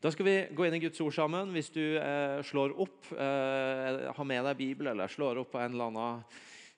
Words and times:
Da 0.00 0.10
skal 0.12 0.26
vi 0.26 0.34
gå 0.52 0.66
inn 0.66 0.76
i 0.76 0.82
Guds 0.82 1.00
ord 1.00 1.14
sammen. 1.16 1.54
Hvis 1.56 1.70
du 1.72 1.80
eh, 1.96 2.42
slår 2.44 2.74
opp, 2.84 3.08
eh, 3.16 4.02
har 4.12 4.28
med 4.28 4.44
deg 4.44 4.58
Bibel 4.58 4.90
eller 4.92 5.08
slår 5.08 5.40
opp 5.40 5.54
på 5.54 5.62
en 5.62 5.72
eller 5.72 5.88
annen 5.88 6.26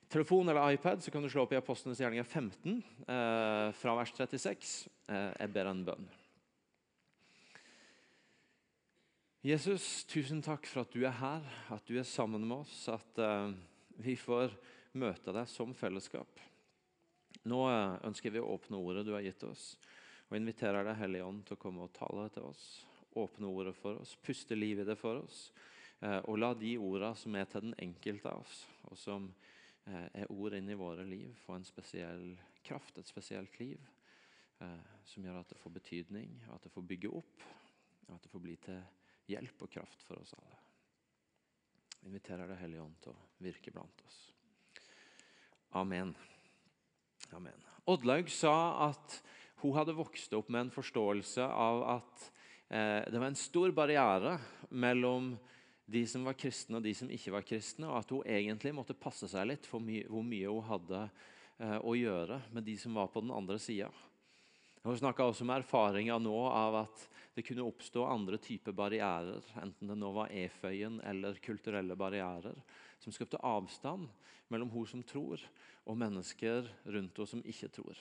telefon 0.09 0.49
eller 0.49 0.77
iPad, 0.77 1.03
så 1.03 1.11
kan 1.11 1.25
du 1.25 1.29
slå 1.29 1.43
opp 1.43 1.53
i 1.53 1.59
Apostlenes 1.59 1.99
gjerninger 1.99 2.23
15, 2.23 2.79
eh, 3.03 3.67
fra 3.75 3.97
vers 3.99 4.15
36. 4.15 4.87
Eh, 5.11 5.29
jeg 5.35 5.53
ber 5.53 5.69
en 5.69 5.83
bønn. 5.91 6.09
Jesus, 9.43 10.05
tusen 10.07 10.41
takk 10.43 10.67
for 10.67 10.83
at 10.83 10.95
du 10.95 11.03
er 11.03 11.15
her, 11.19 11.53
at 11.75 11.85
du 11.87 11.99
er 11.99 12.07
sammen 12.07 12.47
med 12.47 12.63
oss, 12.63 12.81
at 12.91 13.23
eh, 13.23 13.51
vi 13.99 14.15
får 14.19 14.55
møte 14.99 15.35
deg 15.35 15.47
som 15.51 15.75
fellesskap. 15.75 16.39
Nå 17.51 17.65
eh, 17.67 17.97
ønsker 18.07 18.31
vi 18.31 18.39
å 18.39 18.51
åpne 18.55 18.79
ordet 18.79 19.05
du 19.07 19.13
har 19.17 19.27
gitt 19.27 19.43
oss, 19.47 19.73
og 20.31 20.39
inviterer 20.39 20.87
deg, 20.87 21.01
Hellige 21.03 21.27
Ånd, 21.27 21.43
til 21.47 21.59
å 21.59 21.67
komme 21.67 21.83
og 21.83 21.95
tale 21.99 22.31
til 22.31 22.47
oss 22.47 22.69
åpne 23.19 23.49
ordet 23.49 23.75
for 23.77 23.99
oss, 24.01 24.15
puste 24.23 24.57
liv 24.57 24.81
i 24.81 24.87
det 24.87 24.97
for 24.99 25.21
oss. 25.23 25.49
Eh, 25.99 26.19
og 26.31 26.39
la 26.39 26.53
de 26.55 26.75
ordene 26.79 27.15
som 27.19 27.35
er 27.35 27.47
til 27.51 27.67
den 27.67 27.77
enkelte 27.81 28.31
av 28.31 28.43
oss, 28.45 28.63
og 28.87 28.97
som 28.99 29.29
eh, 29.85 30.07
er 30.23 30.31
ord 30.31 30.55
inn 30.57 30.69
i 30.71 30.77
våre 30.79 31.05
liv, 31.07 31.33
få 31.45 31.57
en 31.59 31.67
spesiell 31.67 32.31
kraft, 32.63 32.97
et 32.97 33.09
spesielt 33.09 33.59
liv. 33.59 33.83
Eh, 34.59 34.95
som 35.07 35.23
gjør 35.23 35.41
at 35.41 35.51
det 35.51 35.59
får 35.59 35.75
betydning, 35.75 36.33
at 36.53 36.63
det 36.63 36.71
får 36.73 36.87
bygge 36.87 37.11
opp, 37.19 37.45
at 38.09 38.23
det 38.23 38.31
får 38.31 38.43
bli 38.43 38.55
til 38.63 38.81
hjelp 39.29 39.63
og 39.63 39.71
kraft 39.71 40.03
for 40.07 40.19
oss 40.19 40.33
alle. 40.39 40.57
Jeg 41.99 42.09
inviterer 42.11 42.47
Det 42.47 42.59
Hellige 42.61 42.83
Ånd 42.83 42.99
til 43.03 43.13
å 43.13 43.43
virke 43.43 43.71
blant 43.75 44.03
oss. 44.07 44.19
Amen. 45.79 46.15
Amen. 47.35 47.65
Oddlaug 47.89 48.31
sa 48.33 48.53
at 48.89 49.19
hun 49.61 49.75
hadde 49.75 49.97
vokst 49.97 50.33
opp 50.37 50.49
med 50.49 50.67
en 50.67 50.73
forståelse 50.73 51.43
av 51.43 51.83
at 51.99 52.29
det 52.69 53.17
var 53.17 53.25
en 53.25 53.37
stor 53.37 53.71
barriere 53.73 54.35
mellom 54.69 55.31
de 55.89 56.05
som 56.07 56.25
var 56.27 56.37
kristne 56.37 56.77
og 56.77 56.85
de 56.85 56.91
som 56.93 57.09
ikke 57.09 57.33
var 57.33 57.45
kristne, 57.47 57.87
og 57.89 57.97
at 57.97 58.11
hun 58.13 58.27
egentlig 58.29 58.73
måtte 58.77 58.97
passe 58.97 59.29
seg 59.31 59.47
litt 59.49 59.65
for 59.65 59.81
my 59.81 60.03
hvor 60.05 60.25
mye 60.25 60.51
hun 60.51 60.67
hadde 60.67 60.99
eh, 61.01 61.79
å 61.81 61.95
gjøre 61.97 62.43
med 62.53 62.67
de 62.67 62.75
som 62.77 62.97
var 62.97 63.09
på 63.09 63.23
den 63.23 63.33
andre 63.33 63.57
sida. 63.61 63.89
Hun 64.83 64.99
snakka 64.99 65.25
også 65.27 65.43
om 65.43 65.53
erfaringa 65.55 66.19
nå 66.21 66.35
av 66.45 66.77
at 66.85 67.07
det 67.35 67.43
kunne 67.47 67.65
oppstå 67.65 68.05
andre 68.05 68.37
typer 68.41 68.75
barrierer, 68.75 69.43
enten 69.59 69.89
det 69.89 69.97
nå 69.97 70.13
var 70.15 70.31
eføyen 70.31 71.01
eller 71.09 71.41
kulturelle 71.43 71.97
barrierer, 71.99 72.55
som 73.01 73.15
skapte 73.15 73.41
avstand 73.43 74.07
mellom 74.53 74.71
hun 74.73 74.87
som 74.87 75.03
tror, 75.03 75.41
og 75.89 75.97
mennesker 75.97 76.69
rundt 76.85 77.17
henne 77.17 77.33
som 77.33 77.43
ikke 77.49 77.73
tror. 77.73 77.97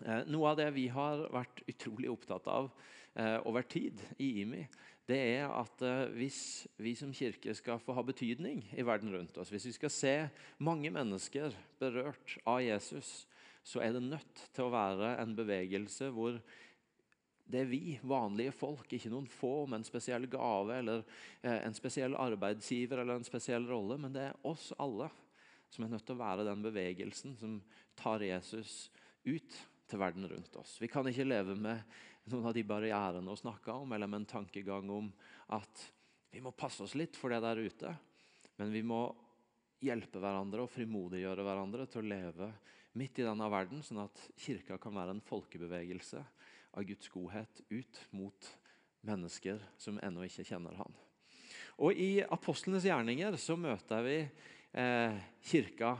Eh, 0.00 0.24
noe 0.32 0.50
av 0.50 0.58
det 0.58 0.72
vi 0.74 0.88
har 0.90 1.28
vært 1.36 1.62
utrolig 1.68 2.08
opptatt 2.10 2.48
av 2.50 2.72
eh, 2.72 3.03
over 3.14 3.62
tid 3.62 4.00
i 4.18 4.40
IMI, 4.42 4.64
det 5.08 5.18
er 5.36 5.50
at 5.52 5.82
eh, 5.84 6.12
hvis 6.16 6.40
vi 6.80 6.94
som 6.96 7.12
kirke 7.14 7.52
skal 7.56 7.80
få 7.82 7.96
ha 7.96 8.04
betydning 8.06 8.62
i 8.72 8.84
verden 8.86 9.12
rundt 9.12 9.36
oss, 9.40 9.50
hvis 9.52 9.68
vi 9.68 9.74
skal 9.76 9.92
se 9.92 10.14
mange 10.64 10.90
mennesker 10.92 11.52
berørt 11.80 12.38
av 12.48 12.62
Jesus, 12.64 13.26
så 13.64 13.82
er 13.84 13.94
det 13.96 14.04
nødt 14.04 14.46
til 14.52 14.66
å 14.66 14.72
være 14.72 15.14
en 15.20 15.34
bevegelse 15.36 16.08
hvor 16.12 16.38
det 17.44 17.60
er 17.60 17.68
vi, 17.68 17.98
vanlige 18.08 18.54
folk, 18.56 18.88
ikke 18.88 19.12
noen 19.12 19.28
få 19.28 19.66
med 19.68 19.82
en 19.82 19.86
spesiell 19.86 20.24
gave 20.32 20.78
eller 20.80 21.04
eh, 21.42 21.60
en 21.66 21.76
spesiell 21.76 22.16
arbeidsgiver 22.16 23.02
eller 23.02 23.20
en 23.20 23.28
spesiell 23.28 23.68
rolle, 23.68 24.00
men 24.00 24.16
det 24.16 24.30
er 24.30 24.48
oss 24.48 24.70
alle 24.80 25.10
som 25.68 25.84
er 25.84 25.92
nødt 25.92 26.06
til 26.08 26.16
å 26.16 26.22
være 26.22 26.48
den 26.48 26.64
bevegelsen 26.64 27.36
som 27.36 27.60
tar 27.98 28.24
Jesus 28.24 28.88
ut 29.26 29.60
til 29.90 30.00
verden 30.00 30.24
rundt 30.30 30.56
oss. 30.56 30.78
Vi 30.80 30.88
kan 30.88 31.04
ikke 31.10 31.28
leve 31.28 31.56
med 31.60 31.84
noen 32.30 32.48
av 32.48 32.54
de 32.56 32.64
barrierene 32.66 33.30
å 33.30 33.38
snakke 33.38 33.74
om, 33.74 33.92
eller 33.92 34.08
med 34.08 34.22
en 34.22 34.32
tankegang 34.38 34.90
om 34.90 35.10
at 35.52 35.84
vi 36.32 36.42
må 36.42 36.54
passe 36.56 36.82
oss 36.84 36.96
litt 36.98 37.16
for 37.18 37.30
det 37.30 37.42
der 37.44 37.60
ute. 37.62 37.92
Men 38.58 38.72
vi 38.74 38.82
må 38.86 39.06
hjelpe 39.84 40.22
hverandre 40.22 40.64
og 40.64 40.72
frimodiggjøre 40.72 41.44
hverandre 41.44 41.86
til 41.90 42.02
å 42.02 42.08
leve 42.14 42.50
midt 42.98 43.18
i 43.20 43.26
denne 43.26 43.48
verden, 43.50 43.82
sånn 43.84 44.04
at 44.04 44.20
kirka 44.38 44.78
kan 44.82 44.94
være 44.96 45.16
en 45.16 45.24
folkebevegelse 45.26 46.22
av 46.74 46.86
Guds 46.86 47.10
godhet 47.12 47.60
ut 47.70 48.00
mot 48.14 48.50
mennesker 49.04 49.60
som 49.78 49.98
ennå 50.02 50.24
ikke 50.26 50.46
kjenner 50.46 50.78
Han. 50.80 50.94
Og 51.82 51.98
I 51.98 52.22
apostlenes 52.22 52.86
gjerninger 52.86 53.36
så 53.40 53.56
møter 53.58 54.04
vi 54.06 54.18
eh, 54.22 55.16
kirka 55.44 55.96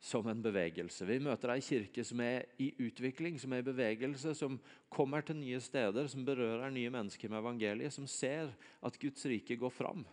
som 0.00 0.26
en 0.30 0.42
bevegelse. 0.42 1.06
Vi 1.08 1.18
møter 1.22 1.50
ei 1.52 1.62
kirke 1.64 2.04
som 2.06 2.20
er 2.22 2.46
i 2.62 2.70
utvikling, 2.86 3.38
som 3.40 3.52
er 3.52 3.64
i 3.64 3.66
bevegelse, 3.66 4.34
som 4.38 4.58
kommer 4.92 5.24
til 5.26 5.40
nye 5.40 5.58
steder, 5.62 6.06
som 6.10 6.26
berører 6.26 6.70
nye 6.70 6.92
mennesker 6.94 7.30
med 7.32 7.42
evangeliet, 7.42 7.94
som 7.94 8.06
ser 8.06 8.52
at 8.84 8.98
Guds 9.02 9.26
rike 9.26 9.58
går 9.58 9.74
fram. 9.74 10.06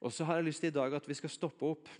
Og 0.00 0.12
så 0.12 0.26
har 0.28 0.38
jeg 0.38 0.50
lyst 0.50 0.62
til 0.62 0.70
i 0.70 0.76
dag 0.78 0.94
at 0.94 1.08
vi 1.08 1.18
skal 1.18 1.32
stoppe 1.32 1.66
opp 1.66 1.90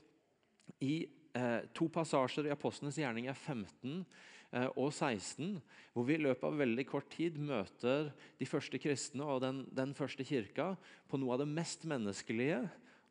i 0.85 1.07
eh, 1.35 1.61
to 1.75 1.89
passasjer 1.93 2.47
i 2.47 2.55
Apostlenes 2.55 2.99
gjerninger 3.01 3.35
15 3.35 4.05
eh, 4.53 4.69
og 4.77 4.93
16, 4.93 5.57
hvor 5.95 6.07
vi 6.07 6.19
i 6.19 6.23
løpet 6.23 6.47
av 6.47 6.61
veldig 6.61 6.87
kort 6.87 7.09
tid 7.17 7.41
møter 7.41 8.13
de 8.39 8.47
første 8.47 8.79
kristne 8.79 9.27
og 9.27 9.41
den, 9.43 9.65
den 9.75 9.97
første 9.97 10.27
kirka 10.29 10.75
på 11.11 11.19
noe 11.19 11.35
av 11.35 11.43
det 11.43 11.51
mest 11.51 11.89
menneskelige 11.89 12.67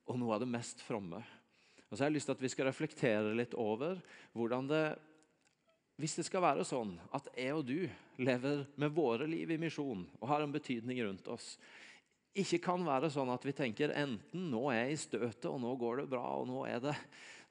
og 0.05 0.21
noe 0.21 0.37
av 0.37 0.45
det 0.45 0.53
mest 0.53 0.85
fromme. 0.85 1.25
Og 1.89 1.95
så 1.95 2.03
har 2.03 2.09
jeg 2.09 2.17
lyst 2.17 2.29
til 2.29 2.35
at 2.35 2.43
vi 2.43 2.51
skal 2.51 2.69
reflektere 2.69 3.35
litt 3.37 3.53
over 3.57 3.99
hvordan 4.33 4.69
det 4.71 4.85
Hvis 6.01 6.17
det 6.19 6.25
skal 6.27 6.43
være 6.43 6.65
sånn 6.67 6.97
at 7.15 7.29
jeg 7.37 7.55
og 7.55 7.63
du 7.69 7.87
lever 8.19 8.65
med 8.75 8.91
våre 8.91 9.27
liv 9.31 9.53
i 9.55 9.59
misjon 9.61 10.01
og 10.19 10.27
har 10.27 10.43
en 10.43 10.51
betydning 10.51 10.99
rundt 11.05 11.29
oss, 11.31 11.53
ikke 12.35 12.59
kan 12.65 12.83
være 12.83 13.07
sånn 13.13 13.31
at 13.31 13.45
vi 13.47 13.53
tenker 13.55 13.93
enten 13.95 14.49
nå 14.51 14.65
er 14.73 14.81
jeg 14.81 14.91
i 14.91 14.99
støtet 15.05 15.47
og 15.47 15.61
nå 15.63 15.71
går 15.79 16.01
det 16.01 16.09
bra, 16.11 16.25
og 16.35 16.49
nå 16.49 16.65
er 16.67 16.81
det, 16.83 16.95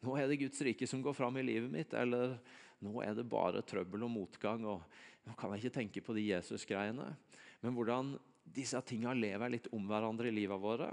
nå 0.04 0.18
er 0.20 0.28
det 0.28 0.42
Guds 0.42 0.60
rike 0.60 0.88
som 0.88 1.00
går 1.00 1.16
fram 1.16 1.40
i 1.40 1.46
livet 1.46 1.72
mitt, 1.72 1.96
eller 1.96 2.36
nå 2.84 3.00
er 3.00 3.16
det 3.16 3.24
bare 3.24 3.64
trøbbel 3.64 4.04
og 4.04 4.12
motgang, 4.12 4.68
og 4.68 4.84
nå 5.24 5.38
kan 5.40 5.54
jeg 5.54 5.64
ikke 5.64 5.78
tenke 5.78 6.04
på 6.04 6.16
de 6.18 6.26
Jesus-greiene. 6.28 7.08
Men 7.64 7.78
hvordan 7.78 8.12
disse 8.44 8.80
tingene 8.86 9.16
lever 9.16 9.52
litt 9.56 9.70
om 9.74 9.86
hverandre 9.88 10.28
i 10.28 10.34
livet 10.34 10.60
våre. 10.60 10.90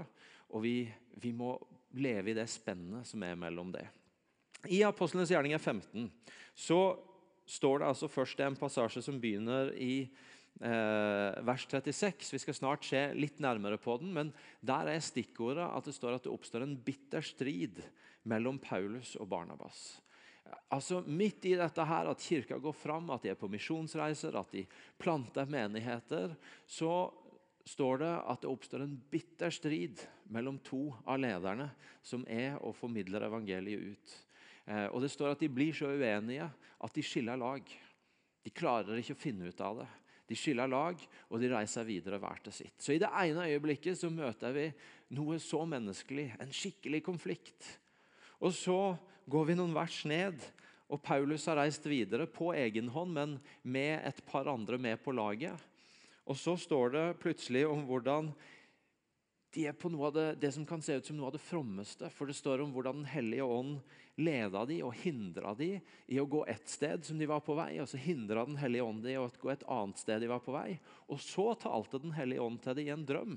Og 0.52 0.64
vi, 0.64 0.76
vi 1.20 1.32
må 1.36 1.54
leve 1.94 2.32
i 2.32 2.36
det 2.36 2.48
spennet 2.50 3.08
som 3.08 3.22
er 3.26 3.38
mellom 3.38 3.72
det. 3.74 3.84
I 4.70 4.82
Apostlenes 4.86 5.32
gjerninger 5.32 5.58
15 5.58 6.10
så 6.54 6.82
står 7.48 7.82
det 7.82 7.88
altså 7.88 8.10
først 8.10 8.42
en 8.44 8.58
passasje 8.58 9.02
som 9.02 9.18
begynner 9.20 9.72
i 9.74 10.04
eh, 10.62 11.40
vers 11.42 11.66
36. 11.66 12.30
Vi 12.34 12.40
skal 12.42 12.56
snart 12.56 12.86
se 12.86 13.02
litt 13.18 13.42
nærmere 13.42 13.80
på 13.82 13.96
den, 14.00 14.12
men 14.14 14.30
der 14.60 14.92
er 14.92 15.02
stikkordet 15.02 15.66
at 15.66 15.88
det 15.88 15.96
står 15.96 16.18
at 16.18 16.28
det 16.28 16.32
oppstår 16.32 16.66
en 16.66 16.78
bitter 16.86 17.24
strid 17.26 17.82
mellom 18.28 18.60
Paulus 18.62 19.16
og 19.18 19.28
Barnabas. 19.32 19.98
Altså 20.72 21.00
Midt 21.06 21.46
i 21.48 21.56
dette 21.58 21.84
her, 21.86 22.08
at 22.10 22.22
kirka 22.22 22.58
går 22.60 22.74
fram, 22.76 23.10
at 23.14 23.24
de 23.24 23.32
er 23.32 23.38
på 23.38 23.50
misjonsreiser, 23.50 24.36
at 24.38 24.54
de 24.54 24.64
planter 25.00 25.48
menigheter, 25.48 26.36
så 26.66 27.10
står 27.68 28.02
det 28.02 28.12
at 28.32 28.42
det 28.42 28.50
oppstår 28.50 28.84
en 28.84 28.98
bitter 29.10 29.54
strid 29.54 30.02
mellom 30.32 30.58
to 30.64 30.88
av 31.06 31.20
lederne 31.22 31.68
som 32.02 32.24
er 32.26 32.56
og 32.60 32.76
formidler 32.76 33.26
evangeliet 33.28 33.94
ut. 33.94 34.14
Eh, 34.66 34.86
og 34.90 35.02
Det 35.02 35.10
står 35.12 35.34
at 35.34 35.42
de 35.42 35.50
blir 35.52 35.74
så 35.76 35.92
uenige 35.92 36.48
at 36.82 36.94
de 36.94 37.04
skiller 37.06 37.38
lag. 37.38 37.62
De 38.42 38.50
klarer 38.50 38.98
ikke 38.98 39.14
å 39.14 39.22
finne 39.22 39.50
ut 39.50 39.60
av 39.62 39.82
det. 39.82 39.90
De 40.26 40.38
skiller 40.38 40.70
lag, 40.70 40.96
og 41.28 41.42
de 41.42 41.50
reiser 41.50 41.84
videre 41.84 42.18
hver 42.22 42.40
til 42.46 42.54
sitt. 42.56 42.78
Så 42.80 42.94
I 42.94 43.00
det 43.02 43.10
ene 43.10 43.48
øyeblikket 43.50 43.98
så 43.98 44.08
møter 44.10 44.54
vi 44.54 44.68
noe 45.12 45.38
så 45.42 45.60
menneskelig, 45.68 46.30
en 46.40 46.54
skikkelig 46.54 47.02
konflikt. 47.04 47.66
Og 48.40 48.54
Så 48.54 48.96
går 49.28 49.44
vi 49.50 49.56
noen 49.58 49.74
vers 49.74 49.98
ned, 50.08 50.40
og 50.92 51.02
Paulus 51.04 51.46
har 51.46 51.60
reist 51.60 51.84
videre 51.86 52.26
på 52.26 52.50
egen 52.56 52.88
hånd, 52.92 53.12
men 53.12 53.36
med 53.62 54.00
et 54.08 54.24
par 54.26 54.48
andre 54.50 54.78
med 54.78 54.98
på 55.04 55.14
laget. 55.14 55.56
Og 56.28 56.38
så 56.38 56.56
står 56.58 56.92
det 56.94 57.06
plutselig 57.22 57.64
om 57.66 57.86
hvordan 57.88 58.30
de 59.52 59.66
er 59.68 59.74
på 59.76 59.90
noe 59.92 60.08
av 60.08 60.14
det, 60.16 60.26
det 60.40 60.52
som 60.54 60.64
kan 60.64 60.80
se 60.80 60.94
ut 60.96 61.08
som 61.08 61.16
noe 61.18 61.28
av 61.28 61.34
det 61.34 61.42
frommeste. 61.44 62.08
For 62.14 62.28
det 62.28 62.36
står 62.38 62.62
om 62.64 62.70
hvordan 62.72 63.02
Den 63.02 63.10
hellige 63.10 63.44
ånd 63.44 63.80
leda 64.16 64.64
de 64.68 64.78
og 64.86 64.94
hindra 65.02 65.52
de 65.56 65.74
i 66.08 66.20
å 66.20 66.28
gå 66.28 66.44
et 66.48 66.68
sted 66.72 67.04
som 67.04 67.18
de 67.20 67.28
var 67.28 67.42
på 67.44 67.56
vei. 67.58 67.74
Og 67.82 67.90
så 67.90 68.00
hindra 68.00 68.46
Den 68.48 68.56
hellige 68.60 68.86
ånd 68.86 69.02
de 69.04 69.12
i 69.12 69.20
å 69.20 69.28
gå 69.28 69.52
et 69.52 69.66
annet 69.68 70.00
sted 70.00 70.24
de 70.24 70.30
var 70.30 70.40
på 70.44 70.54
vei. 70.56 70.78
Og 71.12 71.20
så 71.20 71.50
talte 71.60 72.00
Den 72.00 72.16
hellige 72.16 72.46
ånd 72.46 72.62
til 72.64 72.78
dem 72.78 72.88
i 72.88 72.94
en 72.96 73.06
drøm 73.08 73.36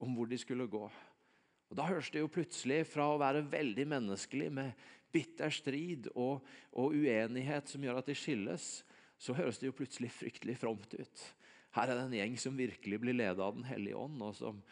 om 0.00 0.16
hvor 0.16 0.26
de 0.26 0.40
skulle 0.40 0.66
gå. 0.70 0.88
Og 1.70 1.78
Da 1.78 1.86
høres 1.86 2.10
det 2.10 2.24
jo 2.24 2.32
plutselig 2.32 2.82
fra 2.90 3.12
å 3.12 3.20
være 3.20 3.46
veldig 3.46 3.86
menneskelig 3.86 4.48
med 4.50 4.86
bitter 5.14 5.52
strid 5.54 6.08
og, 6.16 6.42
og 6.74 6.94
uenighet 6.94 7.70
som 7.70 7.82
gjør 7.84 8.00
at 8.00 8.10
de 8.10 8.16
skilles, 8.18 8.80
så 9.20 9.34
høres 9.36 9.60
det 9.60 9.68
jo 9.68 9.76
plutselig 9.78 10.10
fryktelig 10.14 10.56
fromt 10.58 10.94
ut. 10.96 11.22
Her 11.76 11.90
er 11.90 11.98
det 11.98 12.04
en 12.08 12.16
gjeng 12.18 12.36
som 12.42 12.56
virkelig 12.58 12.98
blir 13.02 13.14
ledet 13.14 13.42
av 13.42 13.54
Den 13.54 13.66
hellige 13.68 13.98
ånd, 13.98 14.18
og 14.26 14.34
som, 14.34 14.62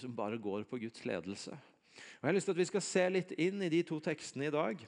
som, 0.00 0.14
bare 0.16 0.40
går 0.40 0.64
på 0.68 0.80
Guds 0.86 1.04
ledelse. 1.04 1.52
Og 1.52 2.22
jeg 2.22 2.28
har 2.28 2.36
lyst 2.36 2.48
til 2.48 2.56
at 2.56 2.62
Vi 2.62 2.70
skal 2.70 2.84
se 2.84 3.04
litt 3.12 3.34
inn 3.40 3.62
i 3.64 3.72
de 3.72 3.82
to 3.86 4.00
tekstene 4.04 4.48
i 4.48 4.54
dag, 4.54 4.80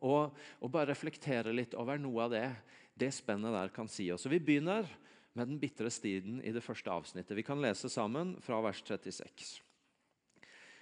og, 0.00 0.36
og 0.60 0.72
bare 0.72 0.90
reflektere 0.92 1.54
litt 1.56 1.76
over 1.76 2.00
noe 2.00 2.26
av 2.26 2.34
det 2.34 2.48
det 2.96 3.10
spennet 3.12 3.52
der 3.52 3.72
kan 3.72 3.88
si 3.92 4.08
oss. 4.12 4.24
Så 4.24 4.32
Vi 4.32 4.40
begynner 4.40 4.88
med 5.36 5.50
den 5.50 5.60
bitre 5.60 5.90
striden 5.92 6.40
i 6.40 6.52
det 6.52 6.64
første 6.64 6.88
avsnittet. 6.88 7.36
Vi 7.36 7.44
kan 7.44 7.60
lese 7.60 7.90
sammen 7.92 8.34
fra 8.40 8.62
vers 8.64 8.80
36. 8.80 9.58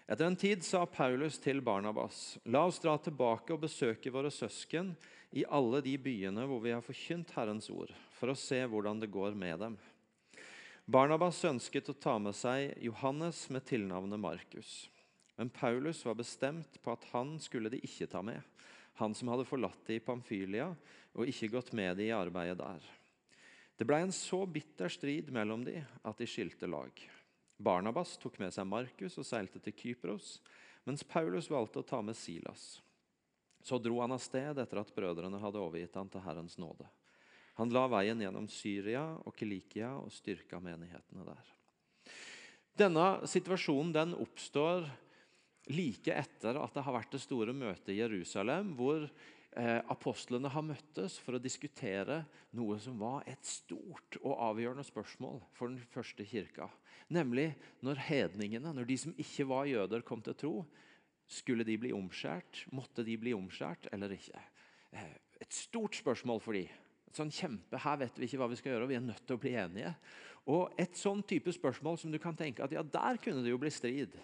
Etter 0.05 0.29
en 0.29 0.37
tid 0.37 0.63
sa 0.63 0.85
Paulus 0.87 1.41
til 1.43 1.63
Barnabas.: 1.65 2.37
La 2.45 2.67
oss 2.69 2.79
dra 2.79 2.95
tilbake 3.01 3.55
og 3.55 3.65
besøke 3.65 4.13
våre 4.15 4.31
søsken 4.31 4.93
i 5.33 5.47
alle 5.49 5.81
de 5.83 5.97
byene 5.99 6.45
hvor 6.47 6.61
vi 6.63 6.75
har 6.75 6.85
forkynt 6.85 7.33
Herrens 7.35 7.71
ord, 7.73 7.91
for 8.15 8.31
å 8.31 8.39
se 8.39 8.61
hvordan 8.69 9.01
det 9.01 9.11
går 9.11 9.35
med 9.35 9.59
dem. 9.65 9.79
Barnabas 10.85 11.39
ønsket 11.49 11.87
å 11.89 11.95
ta 11.97 12.19
med 12.21 12.37
seg 12.37 12.75
Johannes 12.85 13.47
med 13.49 13.65
tilnavnet 13.65 14.21
Markus. 14.21 14.91
Men 15.41 15.49
Paulus 15.49 16.03
var 16.05 16.19
bestemt 16.19 16.77
på 16.85 16.93
at 16.93 17.07
han 17.15 17.39
skulle 17.41 17.71
de 17.73 17.81
ikke 17.81 18.09
ta 18.13 18.21
med, 18.23 18.43
han 19.01 19.15
som 19.17 19.31
hadde 19.33 19.47
forlatt 19.49 19.81
de 19.89 19.97
i 19.97 20.03
Pamfylia 20.05 20.67
og 21.17 21.31
ikke 21.31 21.49
gått 21.55 21.73
med 21.73 21.97
de 21.97 22.11
i 22.11 22.15
arbeidet 22.15 22.59
der. 22.61 22.85
Det 23.81 23.87
blei 23.89 24.03
en 24.05 24.13
så 24.13 24.43
bitter 24.45 24.93
strid 24.93 25.33
mellom 25.33 25.65
de 25.65 25.79
at 25.81 26.21
de 26.21 26.29
skilte 26.29 26.69
lag. 26.69 26.93
Barnabas 27.57 28.19
tok 28.21 28.37
med 28.43 28.53
seg 28.53 28.69
Markus 28.69 29.17
og 29.17 29.27
seilte 29.27 29.63
til 29.65 29.75
Kypros, 29.81 30.37
mens 30.85 31.07
Paulus 31.09 31.49
valgte 31.49 31.81
å 31.81 31.89
ta 31.89 32.03
med 32.05 32.19
Silas. 32.19 32.83
Så 33.65 33.81
dro 33.81 34.03
han 34.05 34.13
av 34.13 34.21
sted 34.21 34.61
etter 34.61 34.83
at 34.83 34.93
brødrene 34.93 35.41
hadde 35.41 35.65
overgitt 35.65 35.97
han 35.97 36.13
til 36.13 36.23
Herrens 36.29 36.61
nåde. 36.61 36.85
Han 37.61 37.71
la 37.71 37.85
veien 37.91 38.23
gjennom 38.23 38.49
Syria 38.51 39.05
og 39.23 39.35
Kilikia 39.39 39.93
og 40.01 40.11
styrka 40.13 40.59
menighetene 40.63 41.27
der. 41.27 41.53
Denne 42.75 43.07
situasjonen 43.31 43.93
den 43.95 44.15
oppstår 44.19 44.89
like 45.71 46.13
etter 46.13 46.59
at 46.59 46.75
det 46.75 46.83
har 46.85 46.97
vært 46.97 47.15
det 47.15 47.23
store 47.23 47.55
møtet 47.57 47.95
i 47.95 48.01
Jerusalem, 48.01 48.73
hvor 48.75 49.07
eh, 49.07 49.81
apostlene 49.93 50.51
har 50.51 50.67
møttes 50.67 51.17
for 51.23 51.39
å 51.39 51.43
diskutere 51.43 52.25
noe 52.59 52.81
som 52.83 52.99
var 53.01 53.23
et 53.31 53.47
stort 53.47 54.19
og 54.25 54.35
avgjørende 54.51 54.85
spørsmål 54.87 55.39
for 55.55 55.71
den 55.71 55.79
første 55.95 56.27
kirka. 56.27 56.69
Nemlig 57.15 57.53
når 57.87 58.03
hedningene, 58.09 58.75
når 58.75 58.91
de 58.91 58.99
som 59.07 59.15
ikke 59.15 59.47
var 59.49 59.71
jøder, 59.71 60.03
kom 60.03 60.25
til 60.25 60.37
tro. 60.41 60.55
Skulle 61.31 61.65
de 61.65 61.79
bli 61.81 61.95
omskjært? 61.97 62.67
Måtte 62.77 63.07
de 63.07 63.15
bli 63.17 63.33
omskjært 63.37 63.89
eller 63.95 64.13
ikke? 64.19 64.43
Eh, 64.93 65.15
et 65.41 65.55
stort 65.55 65.97
spørsmål 65.97 66.43
for 66.43 66.59
de. 66.59 66.67
Sånn 67.15 67.31
kjempe, 67.31 67.79
Her 67.79 67.99
vet 68.01 68.17
vi 68.19 68.27
ikke 68.27 68.41
hva 68.43 68.51
vi 68.51 68.59
skal 68.59 68.75
gjøre, 68.75 68.87
og 68.87 68.91
vi 68.91 68.99
er 68.99 69.05
nødt 69.05 69.23
til 69.23 69.37
å 69.37 69.43
bli 69.43 69.55
enige. 69.55 69.95
Og 70.51 70.75
Et 70.81 70.99
sånn 70.99 71.23
type 71.23 71.53
spørsmål 71.55 71.99
som 72.01 72.13
du 72.13 72.19
kan 72.19 72.37
tenke 72.37 72.65
at 72.65 72.75
ja, 72.75 72.83
der 72.83 73.21
kunne 73.23 73.45
det 73.45 73.53
jo 73.53 73.61
bli 73.63 73.71
strid. 73.73 74.17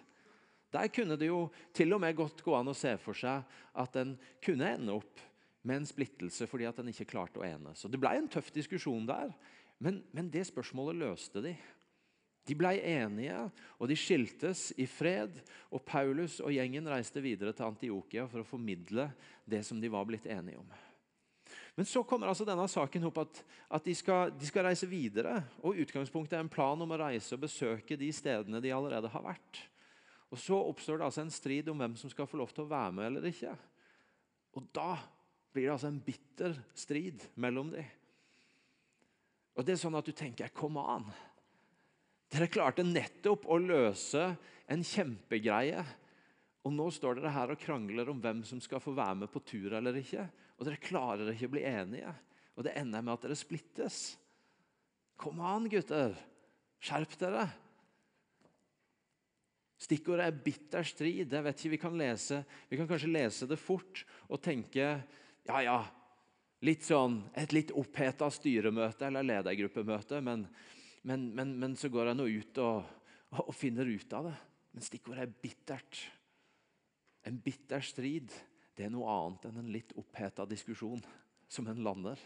Der 0.71 0.91
kunne 0.93 1.17
det 1.19 1.31
jo 1.31 1.49
til 1.75 1.95
og 1.95 2.03
med 2.03 2.19
godt 2.19 2.45
gå 2.47 2.55
an 2.55 2.71
å 2.71 2.77
se 2.77 2.95
for 3.03 3.17
seg 3.17 3.43
at 3.75 3.97
en 3.99 4.15
kunne 4.43 4.69
ende 4.77 4.95
opp 4.95 5.23
med 5.67 5.81
en 5.81 5.89
splittelse 5.89 6.47
fordi 6.49 6.69
at 6.69 6.79
en 6.81 6.91
ikke 6.93 7.09
klarte 7.11 7.41
å 7.41 7.47
enes. 7.47 7.83
Så 7.83 7.91
Det 7.91 7.99
ble 8.01 8.13
en 8.17 8.31
tøff 8.31 8.53
diskusjon 8.55 9.09
der, 9.09 9.33
men, 9.79 10.03
men 10.13 10.31
det 10.31 10.47
spørsmålet 10.49 11.01
løste 11.01 11.43
de. 11.45 11.55
De 12.49 12.57
ble 12.57 12.73
enige, 12.83 13.37
og 13.79 13.91
de 13.91 13.97
skiltes 13.99 14.71
i 14.81 14.87
fred. 14.89 15.43
og 15.71 15.85
Paulus 15.87 16.41
og 16.41 16.53
gjengen 16.53 16.89
reiste 16.89 17.21
videre 17.23 17.53
til 17.55 17.69
Antiokia 17.69 18.27
for 18.27 18.43
å 18.43 18.49
formidle 18.49 19.11
det 19.47 19.63
som 19.67 19.81
de 19.81 19.91
var 19.93 20.07
blitt 20.09 20.27
enige 20.27 20.59
om. 20.59 20.71
Men 21.81 21.89
så 21.89 22.03
kommer 22.05 22.29
altså 22.29 22.45
denne 22.45 22.67
saken 22.69 23.07
opp 23.09 23.23
at, 23.23 23.39
at 23.73 23.87
de, 23.89 23.95
skal, 23.97 24.35
de, 24.37 24.45
skal, 24.45 24.67
reise 24.67 24.85
videre. 24.85 25.39
og 25.65 25.79
Utgangspunktet 25.81 26.37
er 26.37 26.43
en 26.45 26.51
plan 26.53 26.77
om 26.85 26.91
å 26.93 26.99
reise 27.01 27.33
og 27.33 27.41
besøke 27.41 27.97
de 27.97 28.11
stedene 28.13 28.61
de 28.61 28.73
allerede 28.77 29.09
har 29.09 29.23
vært. 29.25 29.63
Og 30.29 30.37
Så 30.37 30.59
oppstår 30.61 31.01
det 31.01 31.07
altså 31.07 31.23
en 31.25 31.33
strid 31.33 31.71
om 31.73 31.81
hvem 31.81 31.95
som 31.97 32.13
skal 32.13 32.29
få 32.29 32.37
lov 32.37 32.53
til 32.53 32.67
å 32.67 32.69
være 32.69 32.93
med 32.99 33.07
eller 33.07 33.31
ikke. 33.31 33.55
Og 34.61 34.69
Da 34.77 34.91
blir 35.55 35.71
det 35.71 35.73
altså 35.79 35.89
en 35.89 36.03
bitter 36.05 36.59
strid 36.77 37.25
mellom 37.41 37.73
dem. 37.73 37.89
Og 39.57 39.65
det 39.65 39.79
er 39.79 39.81
sånn 39.81 39.97
at 39.97 40.05
du 40.05 40.13
tenker 40.13 40.53
Kom 40.53 40.77
an! 40.85 41.09
Dere 42.29 42.53
klarte 42.53 42.85
nettopp 42.85 43.49
å 43.49 43.57
løse 43.57 44.35
en 44.69 44.85
kjempegreie. 44.85 45.81
Og 46.67 46.75
nå 46.75 46.91
står 46.93 47.17
dere 47.17 47.33
her 47.33 47.55
og 47.55 47.61
krangler 47.61 48.11
om 48.13 48.19
hvem 48.21 48.43
som 48.45 48.61
skal 48.61 48.83
få 48.85 48.93
være 48.97 49.23
med 49.23 49.33
på 49.33 49.43
tur 49.49 49.73
eller 49.79 49.97
ikke. 49.97 50.27
Og 50.59 50.67
dere 50.69 50.83
klarer 50.83 51.33
ikke 51.33 51.49
å 51.49 51.55
bli 51.55 51.65
enige. 51.65 52.13
Og 52.59 52.67
det 52.67 52.75
ender 52.77 53.05
med 53.05 53.15
at 53.15 53.25
dere 53.25 53.39
splittes. 53.39 54.03
Kom 55.21 55.41
an, 55.45 55.71
gutter! 55.73 56.17
Skjerp 56.81 57.17
dere! 57.21 57.47
Stikkordet 59.81 60.27
er 60.27 60.37
'bitter 60.45 60.85
strid'. 60.85 61.33
Jeg 61.33 61.45
vet 61.45 61.57
ikke, 61.57 61.73
vi 61.73 61.81
kan, 61.81 61.97
lese, 61.97 62.43
vi 62.69 62.77
kan 62.77 62.89
kanskje 62.89 63.09
lese 63.09 63.49
det 63.49 63.57
fort 63.57 64.05
og 64.29 64.43
tenke 64.45 64.85
ja, 65.49 65.61
ja, 65.65 65.79
litt 66.61 66.85
sånn, 66.85 67.23
et 67.33 67.55
litt 67.57 67.73
oppheta 67.73 68.29
styremøte 68.29 69.09
eller 69.09 69.25
ledergruppemøte. 69.25 70.21
Men, 70.21 70.45
men, 71.09 71.31
men, 71.37 71.55
men, 71.63 71.77
så 71.81 71.89
går 71.89 72.13
jeg 72.13 72.21
nå 72.21 72.29
ut 72.29 72.61
og, 72.65 72.91
og, 73.41 73.55
finner 73.57 73.89
ut 73.89 74.17
av 74.17 74.29
det. 74.29 74.37
Men 74.77 74.85
stikkordet 74.85 75.25
er 75.25 75.33
bittert. 75.43 76.03
En 77.29 77.37
bitter 77.45 77.85
strid 77.85 78.33
det 78.81 78.87
er 78.87 78.93
noe 78.95 79.13
annet 79.13 79.43
enn 79.45 79.59
en 79.61 79.73
litt 79.75 79.91
oppheta 80.01 80.47
diskusjon 80.49 81.03
som 81.51 81.67
en 81.69 81.83
lander. 81.85 82.21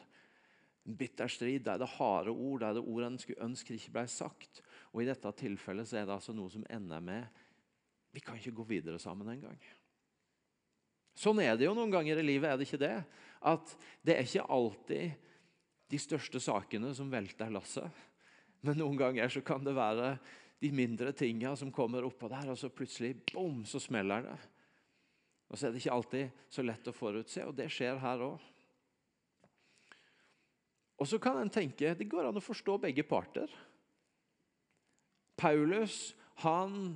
En 0.87 0.94
bitter 0.94 1.31
strid, 1.32 1.64
det 1.64 1.73
er 1.73 1.81
det 1.81 1.88
harde 1.96 2.31
ord, 2.31 2.61
det 2.61 2.69
er 2.69 2.76
det 2.76 2.85
ord 2.85 3.06
en 3.08 3.17
skulle 3.19 3.46
ønske 3.46 3.75
ikke 3.75 3.94
ble 3.96 4.05
sagt. 4.12 4.61
Og 4.93 5.02
I 5.02 5.08
dette 5.08 5.32
tilfellet 5.41 5.88
så 5.91 5.99
er 5.99 6.06
det 6.06 6.14
altså 6.14 6.35
noe 6.37 6.52
som 6.52 6.67
ender 6.70 7.02
med 7.02 7.43
vi 8.14 8.23
kan 8.23 8.38
ikke 8.38 8.55
gå 8.55 8.69
videre 8.69 9.00
sammen 9.02 9.32
engang. 9.32 9.58
Sånn 11.19 11.41
er 11.43 11.56
det 11.58 11.67
jo 11.67 11.75
noen 11.75 11.91
ganger 11.91 12.20
i 12.20 12.26
livet, 12.26 12.46
er 12.46 12.61
det 12.61 12.69
ikke 12.69 12.82
det? 12.85 12.94
At 13.43 13.75
det 14.06 14.14
er 14.14 14.29
ikke 14.29 14.46
alltid 14.55 15.17
de 15.91 15.99
største 15.99 16.38
sakene 16.43 16.93
som 16.94 17.11
velter 17.11 17.50
lasset. 17.50 17.91
Men 18.62 18.79
noen 18.79 19.00
ganger 19.00 19.35
så 19.35 19.43
kan 19.43 19.67
det 19.67 19.75
være 19.75 20.14
de 20.62 20.70
mindre 20.70 21.11
tinga 21.17 21.56
som 21.58 21.75
kommer 21.75 22.06
oppå 22.06 22.31
der, 22.31 22.52
og 22.55 22.58
så 22.58 22.70
plutselig 22.70 23.17
bom, 23.32 23.64
så 23.67 23.82
smeller 23.82 24.31
det. 24.31 24.38
Og 25.50 25.58
så 25.58 25.67
er 25.67 25.75
det 25.75 25.82
ikke 25.82 25.94
alltid 25.94 26.43
så 26.50 26.64
lett 26.64 26.91
å 26.91 26.96
forutse, 26.96 27.44
og 27.46 27.55
det 27.58 27.69
skjer 27.73 28.00
her 28.02 28.25
òg. 28.25 28.50
Og 31.00 31.08
så 31.11 31.19
kan 31.23 31.41
en 31.41 31.52
tenke 31.52 31.94
det 31.99 32.11
går 32.11 32.29
an 32.29 32.38
å 32.38 32.44
forstå 32.44 32.79
begge 32.87 33.05
parter. 33.06 33.50
Paulus 35.38 36.14
han 36.43 36.94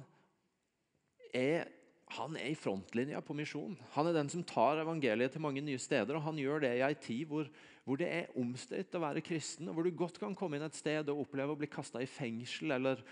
er, 1.34 1.66
han 2.14 2.36
er 2.38 2.52
i 2.52 2.58
frontlinja 2.58 3.20
på 3.24 3.36
misjon. 3.36 3.76
Han 3.94 4.08
er 4.08 4.16
den 4.16 4.30
som 4.32 4.44
tar 4.46 4.80
evangeliet 4.82 5.34
til 5.34 5.44
mange 5.44 5.62
nye 5.64 5.80
steder. 5.82 6.16
og 6.16 6.24
Han 6.26 6.38
gjør 6.40 6.64
det 6.64 6.76
i 6.78 6.84
ei 6.86 6.94
tid 6.98 7.26
hvor, 7.30 7.50
hvor 7.84 8.00
det 8.00 8.08
er 8.10 8.38
omstridt 8.38 8.94
å 8.94 9.02
være 9.02 9.24
kristen, 9.26 9.68
og 9.68 9.76
hvor 9.76 9.86
du 9.86 9.94
godt 9.98 10.20
kan 10.22 10.36
komme 10.38 10.58
inn 10.58 10.66
et 10.66 10.78
sted 10.78 11.10
og 11.10 11.26
oppleve 11.26 11.54
å 11.54 11.60
bli 11.60 11.70
kasta 11.70 12.02
i 12.02 12.10
fengsel, 12.10 12.72
eller 12.78 13.02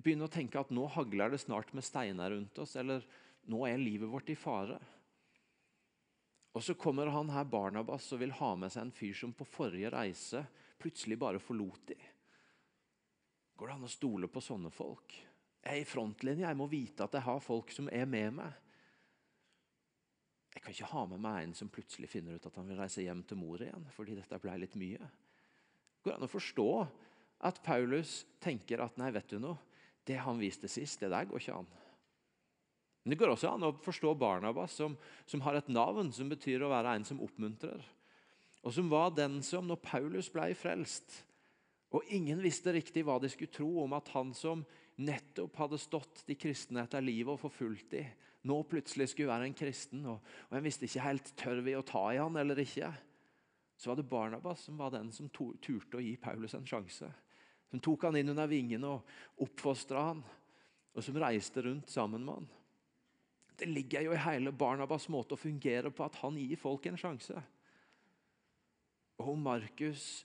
begynne 0.00 0.26
å 0.26 0.32
tenke 0.32 0.60
at 0.60 0.70
nå 0.72 0.86
hagler 0.94 1.34
det 1.34 1.42
snart 1.42 1.74
med 1.76 1.84
steiner 1.84 2.32
rundt 2.32 2.62
oss, 2.62 2.76
eller 2.80 3.04
nå 3.48 3.64
er 3.66 3.80
livet 3.80 4.10
vårt 4.10 4.30
i 4.30 4.36
fare. 4.38 4.78
Og 6.52 6.62
Så 6.62 6.74
kommer 6.74 7.06
han 7.06 7.30
her 7.30 7.44
Barnabas 7.44 8.12
og 8.12 8.20
vil 8.20 8.34
ha 8.40 8.54
med 8.58 8.72
seg 8.72 8.88
en 8.88 8.94
fyr 8.94 9.14
som 9.14 9.32
på 9.32 9.46
forrige 9.46 9.92
reise 9.94 10.42
plutselig 10.80 11.18
bare 11.18 11.38
forlot 11.38 11.92
de. 11.92 11.98
Går 13.56 13.68
det 13.68 13.76
an 13.76 13.86
å 13.86 13.92
stole 13.92 14.28
på 14.32 14.42
sånne 14.42 14.72
folk? 14.72 15.14
Jeg 15.60 15.70
er 15.76 15.82
i 15.82 15.88
frontlinja. 15.88 16.48
Jeg 16.48 16.58
må 16.58 16.66
vite 16.70 17.04
at 17.04 17.14
jeg 17.14 17.26
har 17.26 17.42
folk 17.44 17.70
som 17.74 17.90
er 17.92 18.08
med 18.08 18.38
meg. 18.38 18.54
Jeg 20.50 20.64
kan 20.64 20.74
ikke 20.74 20.90
ha 20.90 21.02
med 21.12 21.20
meg 21.22 21.42
en 21.44 21.52
som 21.54 21.70
plutselig 21.70 22.08
finner 22.10 22.36
ut 22.36 22.46
at 22.48 22.56
han 22.58 22.66
vil 22.66 22.80
reise 22.80 23.04
hjem 23.04 23.20
til 23.28 23.38
mor 23.38 23.62
igjen 23.62 23.84
fordi 23.94 24.16
dette 24.18 24.40
ble 24.42 24.56
litt 24.58 24.74
mye. 24.80 25.10
Går 26.00 26.10
det 26.10 26.16
an 26.16 26.26
å 26.26 26.32
forstå 26.32 26.70
at 27.46 27.60
Paulus 27.64 28.24
tenker 28.42 28.82
at 28.82 28.96
nei, 29.00 29.12
vet 29.14 29.30
du 29.30 29.38
noe, 29.40 29.60
det 30.08 30.18
han 30.24 30.40
viste 30.40 30.68
sist, 30.68 30.98
det 31.00 31.12
der 31.12 31.28
går 31.28 31.40
ikke 31.40 31.60
an. 31.60 31.68
Men 33.02 33.14
Det 33.14 33.18
går 33.20 33.32
også 33.32 33.54
an 33.54 33.64
å 33.64 33.72
forstå 33.80 34.12
Barnabas, 34.20 34.74
som, 34.76 34.96
som 35.26 35.40
har 35.46 35.56
et 35.56 35.72
navn 35.72 36.12
som 36.12 36.28
betyr 36.28 36.62
å 36.64 36.72
være 36.72 36.98
en 36.98 37.06
som 37.08 37.22
oppmuntrer. 37.24 37.80
Og 38.60 38.74
som 38.76 38.90
var 38.92 39.14
den 39.16 39.38
som, 39.44 39.66
når 39.66 39.80
Paulus 39.84 40.28
ble 40.32 40.50
frelst, 40.58 41.22
og 41.90 42.06
ingen 42.12 42.38
visste 42.42 42.74
riktig 42.74 43.02
hva 43.06 43.16
de 43.18 43.30
skulle 43.32 43.50
tro 43.50 43.68
om 43.82 43.96
at 43.96 44.12
han 44.14 44.34
som 44.36 44.62
nettopp 45.00 45.56
hadde 45.58 45.80
stått 45.80 46.22
de 46.28 46.36
kristne 46.38 46.84
etter 46.84 47.02
livet 47.02 47.32
og 47.32 47.40
forfulgt 47.40 47.88
dem, 47.96 48.10
nå 48.46 48.56
plutselig 48.64 49.10
skulle 49.10 49.32
være 49.32 49.50
en 49.50 49.56
kristen, 49.56 50.04
og, 50.08 50.20
og 50.48 50.54
en 50.56 50.64
visste 50.64 50.86
ikke 50.86 51.04
helt 51.04 51.32
tør 51.36 51.58
vi 51.64 51.74
å 51.76 51.84
ta 51.84 52.06
i 52.14 52.20
han 52.20 52.38
eller 52.40 52.62
ikke. 52.62 52.88
Så 53.80 53.90
var 53.90 53.98
det 53.98 54.08
Barnabas 54.08 54.62
som 54.68 54.78
var 54.80 54.92
den 54.94 55.10
som 55.12 55.28
to, 55.32 55.50
turte 55.60 55.98
å 55.98 56.04
gi 56.04 56.14
Paulus 56.20 56.54
en 56.56 56.68
sjanse. 56.68 57.08
Som 57.68 57.82
tok 57.84 58.06
han 58.08 58.16
inn 58.20 58.32
under 58.32 58.48
vingene 58.48 58.94
og 58.94 59.44
oppfostra 59.44 60.06
han, 60.10 60.22
og 60.90 61.04
som 61.04 61.18
reiste 61.20 61.64
rundt 61.64 61.92
sammen 61.92 62.24
med 62.24 62.38
han. 62.38 62.48
Det 63.60 63.68
ligger 63.68 64.06
jo 64.06 64.14
i 64.16 64.20
hele 64.24 64.52
Barnabas 64.56 65.04
måte 65.12 65.36
å 65.36 65.40
fungere 65.40 65.92
på 65.92 66.04
at 66.06 66.16
han 66.22 66.38
gir 66.40 66.56
folk 66.56 66.86
en 66.88 66.96
sjanse. 67.00 67.36
Og 69.20 69.36
Markus, 69.36 70.24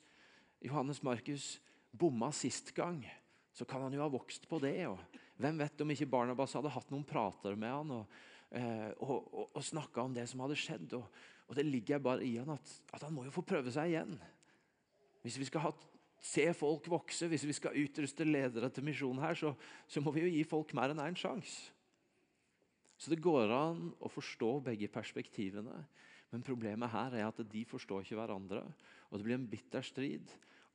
Johannes 0.64 1.02
Markus 1.04 1.58
bomma 1.92 2.32
sist 2.32 2.72
gang, 2.76 3.02
så 3.52 3.68
kan 3.68 3.84
han 3.84 3.96
jo 3.96 4.04
ha 4.04 4.08
vokst 4.12 4.48
på 4.48 4.60
det. 4.64 4.78
og 4.88 5.00
Hvem 5.36 5.60
vet 5.60 5.84
om 5.84 5.92
ikke 5.92 6.08
Barnabas 6.14 6.56
hadde 6.56 6.72
hatt 6.72 6.94
noen 6.94 7.04
prater 7.08 7.60
med 7.60 7.76
han 7.76 7.92
og, 7.98 8.16
eh, 8.56 8.92
og, 9.04 9.28
og, 9.28 9.50
og 9.52 9.68
snakka 9.68 10.08
om 10.08 10.16
det 10.16 10.28
som 10.32 10.46
hadde 10.46 10.60
skjedd. 10.60 10.96
Og, 10.96 11.20
og 11.50 11.60
Det 11.60 11.68
ligger 11.68 12.04
bare 12.04 12.24
i 12.24 12.38
han 12.40 12.56
at, 12.56 12.72
at, 12.94 13.04
han 13.04 13.14
må 13.16 13.28
jo 13.28 13.36
få 13.36 13.44
prøve 13.48 13.74
seg 13.76 13.92
igjen. 13.92 14.16
Hvis 15.28 15.42
vi 15.42 15.50
skal 15.52 15.68
ha 15.68 15.76
se 16.26 16.48
folk 16.58 16.88
vokse. 16.90 17.28
Hvis 17.30 17.46
vi 17.46 17.54
skal 17.54 17.78
utruste 17.84 18.26
ledere 18.26 18.70
til 18.74 18.86
misjon 18.88 19.20
her, 19.22 19.38
så, 19.38 19.54
så 19.88 20.02
må 20.02 20.14
vi 20.16 20.26
jo 20.26 20.34
gi 20.34 20.44
folk 20.48 20.74
mer 20.78 20.94
enn 20.94 21.04
én 21.04 21.14
en 21.14 21.20
sjanse. 21.20 21.75
Så 23.06 23.12
det 23.14 23.22
går 23.22 23.52
an 23.54 23.92
å 24.02 24.10
forstå 24.10 24.48
begge 24.66 24.88
perspektivene. 24.90 25.76
Men 26.34 26.42
problemet 26.42 26.90
her 26.90 27.14
er 27.20 27.28
at 27.28 27.38
de 27.52 27.62
forstår 27.70 28.02
ikke 28.02 28.18
hverandre. 28.18 28.64
og 29.12 29.20
Det 29.20 29.28
blir 29.28 29.38
en 29.38 29.46
bitter 29.46 29.86
strid, 29.86 30.32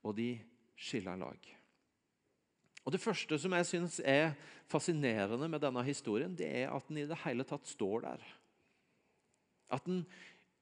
og 0.07 0.15
de 0.15 0.37
skiller 0.79 1.19
lag. 1.19 1.49
Og 2.87 2.95
Det 2.95 3.01
første 3.03 3.35
som 3.39 3.57
jeg 3.59 3.67
synes 3.67 3.99
er 4.07 4.37
fascinerende 4.71 5.49
med 5.51 5.59
denne 5.61 5.83
historien, 5.83 6.37
det 6.39 6.47
er 6.63 6.71
at 6.71 6.87
den 6.87 7.03
i 7.03 7.09
det 7.11 7.19
hele 7.25 7.43
tatt 7.43 7.67
står 7.67 8.07
der. 8.07 8.23
At 9.75 9.85
den, 9.91 10.05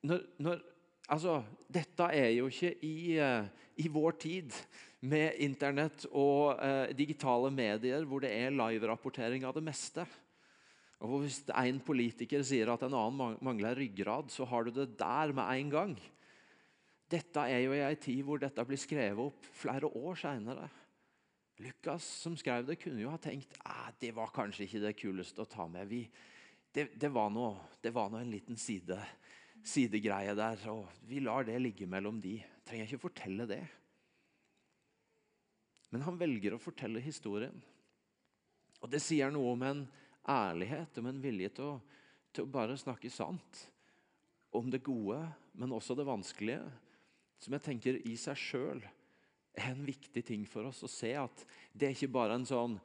når, 0.08 0.24
når, 0.40 0.62
altså, 1.04 1.42
Dette 1.68 2.08
er 2.16 2.32
jo 2.32 2.48
ikke 2.48 2.72
i, 2.80 3.20
uh, 3.20 3.44
i 3.76 3.92
vår 3.92 4.16
tid 4.24 4.56
med 5.04 5.36
Internett 5.44 6.08
og 6.10 6.56
eh, 6.58 6.96
digitale 6.96 7.52
medier 7.54 8.02
hvor 8.08 8.24
det 8.24 8.32
er 8.34 8.56
live-rapportering 8.56 9.44
av 9.46 9.54
det 9.54 9.62
meste. 9.68 10.08
Og 10.98 11.22
Hvis 11.22 11.44
en 11.54 11.78
politiker 11.84 12.42
sier 12.42 12.70
at 12.72 12.82
en 12.82 12.96
annen 12.98 13.36
mangler 13.44 13.78
ryggrad, 13.78 14.32
så 14.34 14.46
har 14.50 14.66
du 14.66 14.72
det 14.74 14.96
der 14.98 15.32
med 15.32 15.46
en 15.46 15.70
gang. 15.70 15.92
Dette 17.08 17.44
er 17.46 17.62
jo 17.62 17.76
i 17.76 17.84
en 17.84 18.00
tid 18.02 18.24
hvor 18.26 18.40
dette 18.42 18.64
blir 18.66 18.80
skrevet 18.80 19.30
opp 19.30 19.46
flere 19.56 19.88
år 19.88 20.18
seinere. 20.18 20.66
Lukas 21.62 22.04
som 22.22 22.36
skrev 22.38 22.66
det, 22.66 22.78
kunne 22.82 23.02
jo 23.02 23.12
ha 23.12 23.18
tenkt 23.18 23.56
at 23.66 23.96
det 24.02 24.12
var 24.14 24.34
kanskje 24.34 24.66
ikke 24.66 24.82
det 24.82 24.98
kuleste 24.98 25.42
å 25.42 25.48
ta 25.50 25.66
med. 25.70 25.88
Vi, 25.90 26.02
det, 26.74 26.90
det, 26.94 27.10
var 27.14 27.32
noe, 27.34 27.56
en 27.82 28.30
liten 28.30 28.58
side, 28.60 28.98
sidegreie 29.66 30.36
der, 30.38 30.60
og 30.70 30.86
vi 31.08 31.22
lar 31.24 31.46
det 31.48 31.58
ligge 31.62 31.88
mellom 31.90 32.20
de. 32.22 32.36
Trenger 32.66 32.86
ikke 32.90 33.06
fortelle 33.08 33.48
det. 33.50 33.62
Men 35.94 36.04
han 36.04 36.20
velger 36.20 36.54
å 36.54 36.62
fortelle 36.62 37.02
historien. 37.02 37.56
Og 38.82 38.90
Det 38.92 39.00
sier 39.02 39.32
noe 39.34 39.54
om 39.56 39.64
en 39.66 39.86
ærlighet, 40.28 41.00
om 41.00 41.08
en 41.10 41.22
vilje 41.22 41.50
til 41.56 41.72
å, 41.72 41.78
til 42.32 42.46
å 42.46 42.52
bare 42.52 42.76
snakke 42.78 43.10
sant. 43.12 43.64
Om 44.54 44.70
det 44.72 44.84
gode, 44.84 45.20
men 45.58 45.74
også 45.76 45.96
det 45.98 46.06
vanskelige. 46.08 46.62
Som 47.38 47.54
jeg 47.54 47.64
tenker 47.64 48.00
i 48.08 48.14
seg 48.18 48.38
sjøl 48.40 48.80
er 49.58 49.72
en 49.72 49.84
viktig 49.86 50.22
ting 50.26 50.46
for 50.48 50.68
oss 50.68 50.84
å 50.86 50.90
se 50.90 51.12
at 51.18 51.44
det 51.72 51.88
er 51.88 51.96
ikke 51.96 52.14
bare 52.14 52.38
en 52.38 52.46
sånn 52.48 52.78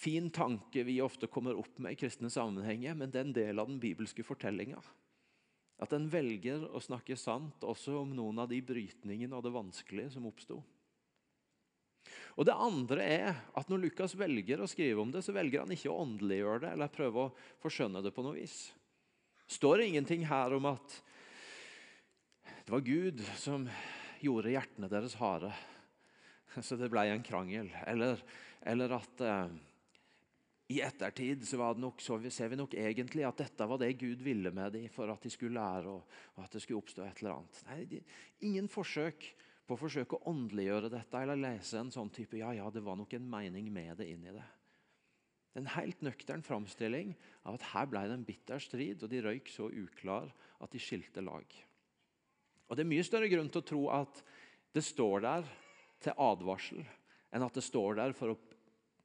fin 0.00 0.30
tanke 0.32 0.84
vi 0.86 1.00
ofte 1.04 1.28
kommer 1.30 1.58
opp 1.60 1.78
med 1.82 1.94
i 1.94 1.98
kristne 2.00 2.30
sammenhenger, 2.32 2.96
men 2.96 3.12
det 3.12 3.20
er 3.20 3.26
en 3.28 3.36
del 3.36 3.60
av 3.60 3.68
den 3.68 3.80
bibelske 3.82 4.24
fortellinga. 4.24 4.80
At 5.80 5.92
en 5.96 6.08
velger 6.12 6.66
å 6.68 6.80
snakke 6.82 7.16
sant 7.16 7.64
også 7.64 7.98
om 8.02 8.14
noen 8.16 8.42
av 8.42 8.50
de 8.50 8.60
brytningene 8.64 9.36
og 9.36 9.44
det 9.44 9.52
vanskelige 9.54 10.14
som 10.16 10.28
oppsto. 10.28 10.60
Og 12.38 12.46
Det 12.48 12.56
andre 12.56 13.04
er 13.04 13.40
at 13.58 13.70
når 13.70 13.84
Lukas 13.84 14.14
velger 14.18 14.62
å 14.62 14.68
skrive 14.70 15.02
om 15.02 15.10
det, 15.12 15.22
så 15.26 15.34
velger 15.36 15.64
han 15.64 15.72
ikke 15.74 15.90
å 15.92 16.02
åndeliggjøre 16.06 16.64
det 16.64 16.74
eller 16.74 16.92
prøve 16.94 17.24
å 17.26 17.32
forskjønne 17.62 18.02
det 18.04 18.12
på 18.16 18.24
noe 18.24 18.38
vis. 18.38 18.58
Står 19.50 19.80
det 19.80 19.90
ingenting 19.90 20.24
her 20.30 20.54
om 20.56 20.68
at 20.70 21.00
det 22.64 22.70
var 22.72 22.86
Gud 22.86 23.20
som 23.40 23.66
gjorde 24.22 24.52
hjertene 24.54 24.90
deres 24.92 25.16
harde, 25.18 25.50
så 26.62 26.78
det 26.78 26.90
ble 26.92 27.08
en 27.10 27.24
krangel? 27.26 27.70
Eller, 27.88 28.22
eller 28.62 28.94
at 28.94 29.24
eh, 29.26 29.58
i 30.70 30.78
ettertid 30.86 31.42
så, 31.48 31.58
nok, 31.74 31.98
så, 32.02 32.20
ser 32.30 32.52
vi 32.52 32.58
nok 32.60 32.76
egentlig 32.78 33.24
at 33.26 33.40
dette 33.42 33.66
var 33.66 33.80
det 33.82 33.96
Gud 33.98 34.22
ville 34.22 34.52
med 34.54 34.76
dem 34.76 34.86
for 34.94 35.10
at 35.10 35.24
de 35.26 35.32
skulle 35.34 35.58
lære, 35.58 35.96
og, 35.98 36.20
og 36.36 36.44
at 36.44 36.54
det 36.54 36.62
skulle 36.62 36.78
oppstå 36.78 37.04
et 37.04 37.22
eller 37.22 37.40
annet. 37.40 37.62
Nei, 37.66 37.78
de, 37.90 38.02
Ingen 38.46 38.70
forsøk 38.70 39.26
på 39.70 39.76
å 39.76 39.84
forsøke 39.84 40.18
å 40.18 40.32
åndeliggjøre 40.32 40.90
dette 40.90 41.18
eller 41.22 41.38
lese 41.38 41.78
en 41.78 41.92
sånn 41.94 42.10
type 42.10 42.40
ja, 42.40 42.50
ja, 42.56 42.66
det 42.74 42.82
var 42.82 42.96
nok 42.98 43.12
en 43.14 43.28
mening 43.30 43.68
med 43.70 44.00
det 44.00 44.08
inni 44.10 44.32
det. 44.34 44.46
En 45.54 45.68
helt 45.76 46.02
nøktern 46.02 46.42
framstilling 46.42 47.12
av 47.46 47.54
at 47.54 47.68
her 47.70 47.86
ble 47.90 48.02
det 48.10 48.16
en 48.18 48.26
bitter 48.26 48.62
strid, 48.62 49.04
og 49.04 49.12
de 49.12 49.22
røyk 49.22 49.50
så 49.50 49.68
uklar 49.70 50.30
at 50.58 50.74
de 50.74 50.82
skilte 50.82 51.22
lag. 51.22 51.46
Og 52.66 52.76
Det 52.76 52.82
er 52.82 52.90
mye 52.90 53.06
større 53.06 53.30
grunn 53.30 53.50
til 53.50 53.62
å 53.62 53.68
tro 53.70 53.82
at 53.94 54.22
det 54.74 54.82
står 54.86 55.22
der 55.26 55.48
til 56.02 56.18
advarsel, 56.18 56.82
enn 57.30 57.46
at 57.46 57.54
det 57.54 57.66
står 57.66 57.98
der 58.02 58.14
for 58.18 58.34
å 58.34 58.38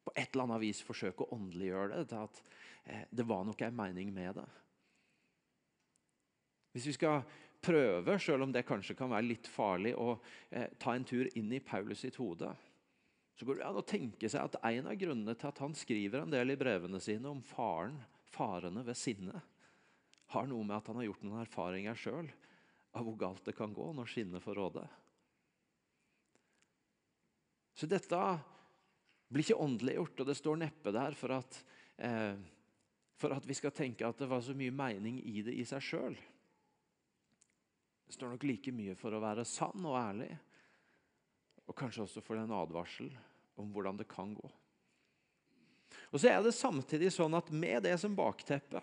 på 0.06 0.14
et 0.14 0.30
eller 0.36 0.46
annet 0.46 0.62
vis 0.62 0.84
forsøke 0.86 1.26
å 1.26 1.34
åndeliggjøre 1.34 1.96
det. 1.96 2.08
til 2.10 2.26
at 2.28 2.42
eh, 2.86 3.06
Det 3.10 3.26
var 3.26 3.46
nok 3.46 3.62
en 3.66 3.76
mening 3.76 4.14
med 4.14 4.36
det. 4.38 4.46
Hvis 6.76 6.86
vi 6.92 6.94
skal 6.94 7.24
prøve, 7.66 8.20
selv 8.22 8.46
om 8.46 8.54
det 8.54 8.66
kanskje 8.68 8.96
kan 8.98 9.12
være 9.12 9.28
litt 9.32 9.50
farlig, 9.50 9.96
å 9.98 10.16
eh, 10.52 10.70
ta 10.82 10.94
en 10.96 11.08
tur 11.08 11.30
inn 11.38 11.52
i 11.54 11.64
Paulus 11.64 12.04
sitt 12.06 12.20
hode, 12.22 12.52
så 13.36 13.46
går 13.48 13.60
det 13.60 13.68
an 13.68 13.82
å 13.82 13.86
tenke 13.86 14.30
seg 14.32 14.46
at 14.46 14.60
en 14.64 14.88
av 14.88 15.00
grunnene 15.00 15.36
til 15.36 15.50
at 15.50 15.62
han 15.64 15.76
skriver 15.76 16.24
en 16.24 16.32
del 16.32 16.54
i 16.54 16.60
brevene 16.60 17.02
sine 17.04 17.28
om 17.28 17.42
faren, 17.44 17.98
farene 18.32 18.84
ved 18.86 18.98
sinne, 19.00 19.42
har 20.34 20.48
noe 20.50 20.66
med 20.66 20.78
at 20.78 20.88
han 20.90 21.00
har 21.02 21.10
gjort 21.10 21.26
noen 21.26 21.42
erfaringer 21.44 22.00
sjøl 22.00 22.30
av 22.96 23.04
hvor 23.06 23.18
galt 23.20 23.44
det 23.46 23.56
kan 23.58 23.74
gå 23.76 23.90
når 23.94 24.10
sinnet 24.10 24.44
får 24.44 24.58
råde. 24.58 24.86
Så 27.76 27.90
dette 27.92 28.20
blir 29.28 29.44
ikke 29.44 29.60
åndeliggjort, 29.60 30.22
og 30.22 30.30
det 30.30 30.38
står 30.40 30.62
neppe 30.62 30.94
der 30.96 31.18
for 31.20 31.36
at, 31.36 31.58
eh, 32.00 32.38
for 33.20 33.36
at 33.36 33.48
vi 33.48 33.58
skal 33.58 33.76
tenke 33.76 34.08
at 34.08 34.22
det 34.22 34.30
var 34.32 34.40
så 34.42 34.56
mye 34.56 34.72
mening 34.72 35.20
i 35.28 35.44
det 35.44 35.58
i 35.60 35.66
seg 35.68 35.84
sjøl. 35.84 36.16
Det 38.06 38.14
står 38.14 38.36
nok 38.36 38.46
like 38.46 38.74
mye 38.76 38.96
for 38.98 39.16
å 39.16 39.24
være 39.24 39.46
sann 39.48 39.86
og 39.86 39.98
ærlig, 39.98 40.30
og 41.66 41.78
kanskje 41.78 42.06
også 42.06 42.22
for 42.22 42.38
en 42.38 42.54
advarsel 42.54 43.10
om 43.62 43.72
hvordan 43.74 43.98
det 43.98 44.08
kan 44.10 44.36
gå. 44.38 44.50
Og 46.12 46.22
så 46.22 46.30
er 46.30 46.44
det 46.44 46.54
samtidig 46.56 47.10
sånn 47.14 47.34
at 47.38 47.50
Med 47.52 47.84
det 47.88 47.96
som 48.02 48.16
bakteppe, 48.16 48.82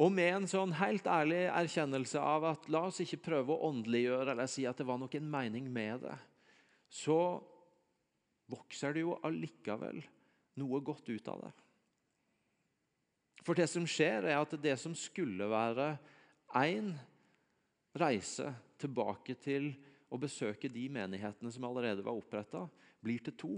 og 0.00 0.12
med 0.14 0.30
en 0.34 0.48
sånn 0.48 0.72
helt 0.78 1.06
ærlig 1.10 1.44
erkjennelse 1.52 2.20
av 2.20 2.46
at 2.48 2.68
la 2.72 2.86
oss 2.88 3.02
ikke 3.04 3.20
prøve 3.26 3.52
å 3.52 3.68
åndeliggjøre 3.68 4.32
eller 4.32 4.48
si 4.48 4.64
at 4.68 4.78
det 4.80 4.86
var 4.88 5.00
nok 5.00 5.14
en 5.18 5.28
mening 5.30 5.68
med 5.72 6.06
det, 6.06 6.16
så 6.88 7.42
vokser 8.52 8.96
det 8.96 9.04
jo 9.04 9.18
allikevel 9.24 10.00
noe 10.60 10.80
godt 10.84 11.08
ut 11.12 11.28
av 11.32 11.44
det. 11.44 11.52
For 13.42 13.58
det 13.58 13.68
som 13.70 13.86
skjer, 13.88 14.28
er 14.28 14.38
at 14.38 14.54
det 14.62 14.76
som 14.80 14.94
skulle 14.96 15.48
være 15.50 15.96
én 16.58 16.92
reise 17.98 18.52
tilbake 18.80 19.36
til 19.40 19.72
å 20.12 20.18
besøke 20.20 20.70
de 20.72 20.88
menighetene 20.92 21.52
som 21.52 21.64
allerede 21.68 22.04
var 22.04 22.16
oppretta, 22.16 22.66
blir 23.02 23.22
til 23.24 23.36
to. 23.38 23.52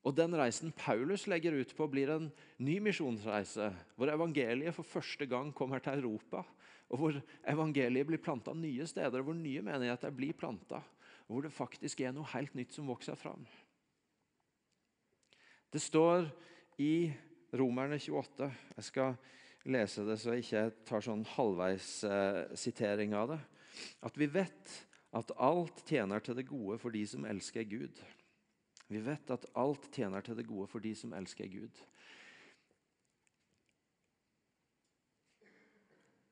Og 0.00 0.14
Den 0.16 0.32
reisen 0.38 0.72
Paulus 0.72 1.26
legger 1.28 1.58
ut 1.60 1.74
på, 1.76 1.86
blir 1.90 2.08
en 2.14 2.30
ny 2.62 2.78
misjonsreise, 2.80 3.68
hvor 3.96 4.12
evangeliet 4.12 4.74
for 4.74 4.86
første 4.86 5.26
gang 5.28 5.52
kommer 5.52 5.82
til 5.84 6.00
Europa, 6.00 6.44
og 6.90 6.98
hvor 6.98 7.18
evangeliet 7.46 8.08
blir 8.08 8.22
planta 8.22 8.54
nye 8.56 8.86
steder, 8.88 9.22
hvor 9.22 9.36
nye 9.36 9.62
menigheter 9.62 10.14
blir 10.14 10.32
planta, 10.34 10.80
og 11.28 11.34
hvor 11.34 11.44
det 11.46 11.54
faktisk 11.54 12.00
er 12.00 12.14
noe 12.16 12.30
helt 12.32 12.56
nytt 12.58 12.72
som 12.74 12.88
vokser 12.90 13.18
fram. 13.18 13.44
Det 15.70 15.82
står 15.82 16.26
i 16.82 17.12
Romerne 17.54 17.98
28 17.98 18.48
Jeg 18.76 18.86
skal 18.86 19.14
lese 19.68 20.04
det 20.06 20.16
så 20.20 20.34
jeg 20.34 20.46
ikke 20.46 20.64
tar 20.88 21.04
sånn 21.04 21.24
halvveissitering 21.34 23.12
eh, 23.12 23.20
av 23.20 23.34
det. 23.34 23.40
At 24.06 24.16
vi 24.18 24.28
vet 24.30 24.76
at 25.16 25.32
alt 25.42 25.82
tjener 25.88 26.22
til 26.22 26.38
det 26.38 26.46
gode 26.48 26.78
for 26.80 26.94
de 26.94 27.02
som 27.08 27.26
elsker 27.28 27.66
Gud. 27.68 28.00
Vi 28.90 29.02
vet 29.04 29.30
at 29.30 29.46
alt 29.58 29.88
tjener 29.94 30.24
til 30.24 30.38
det 30.38 30.48
gode 30.48 30.68
for 30.70 30.82
de 30.82 30.94
som 30.98 31.12
elsker 31.14 31.50
Gud. 31.50 31.82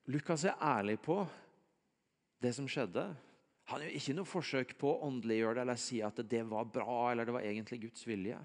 Lukas 0.08 0.46
er 0.48 0.56
ærlig 0.64 0.96
på 1.04 1.20
det 2.40 2.54
som 2.56 2.68
skjedde. 2.70 3.04
Han 3.68 3.82
gjør 3.84 3.96
ikke 3.98 4.14
noe 4.16 4.28
forsøk 4.28 4.70
på 4.80 4.88
å 4.94 5.02
åndeliggjøre 5.10 5.58
det 5.58 5.64
eller 5.66 5.80
si 5.80 5.98
at 6.00 6.22
det 6.24 6.40
var 6.48 6.70
bra 6.72 7.10
eller 7.10 7.28
det 7.28 7.34
var 7.36 7.44
egentlig 7.44 7.82
Guds 7.82 8.06
vilje. 8.08 8.38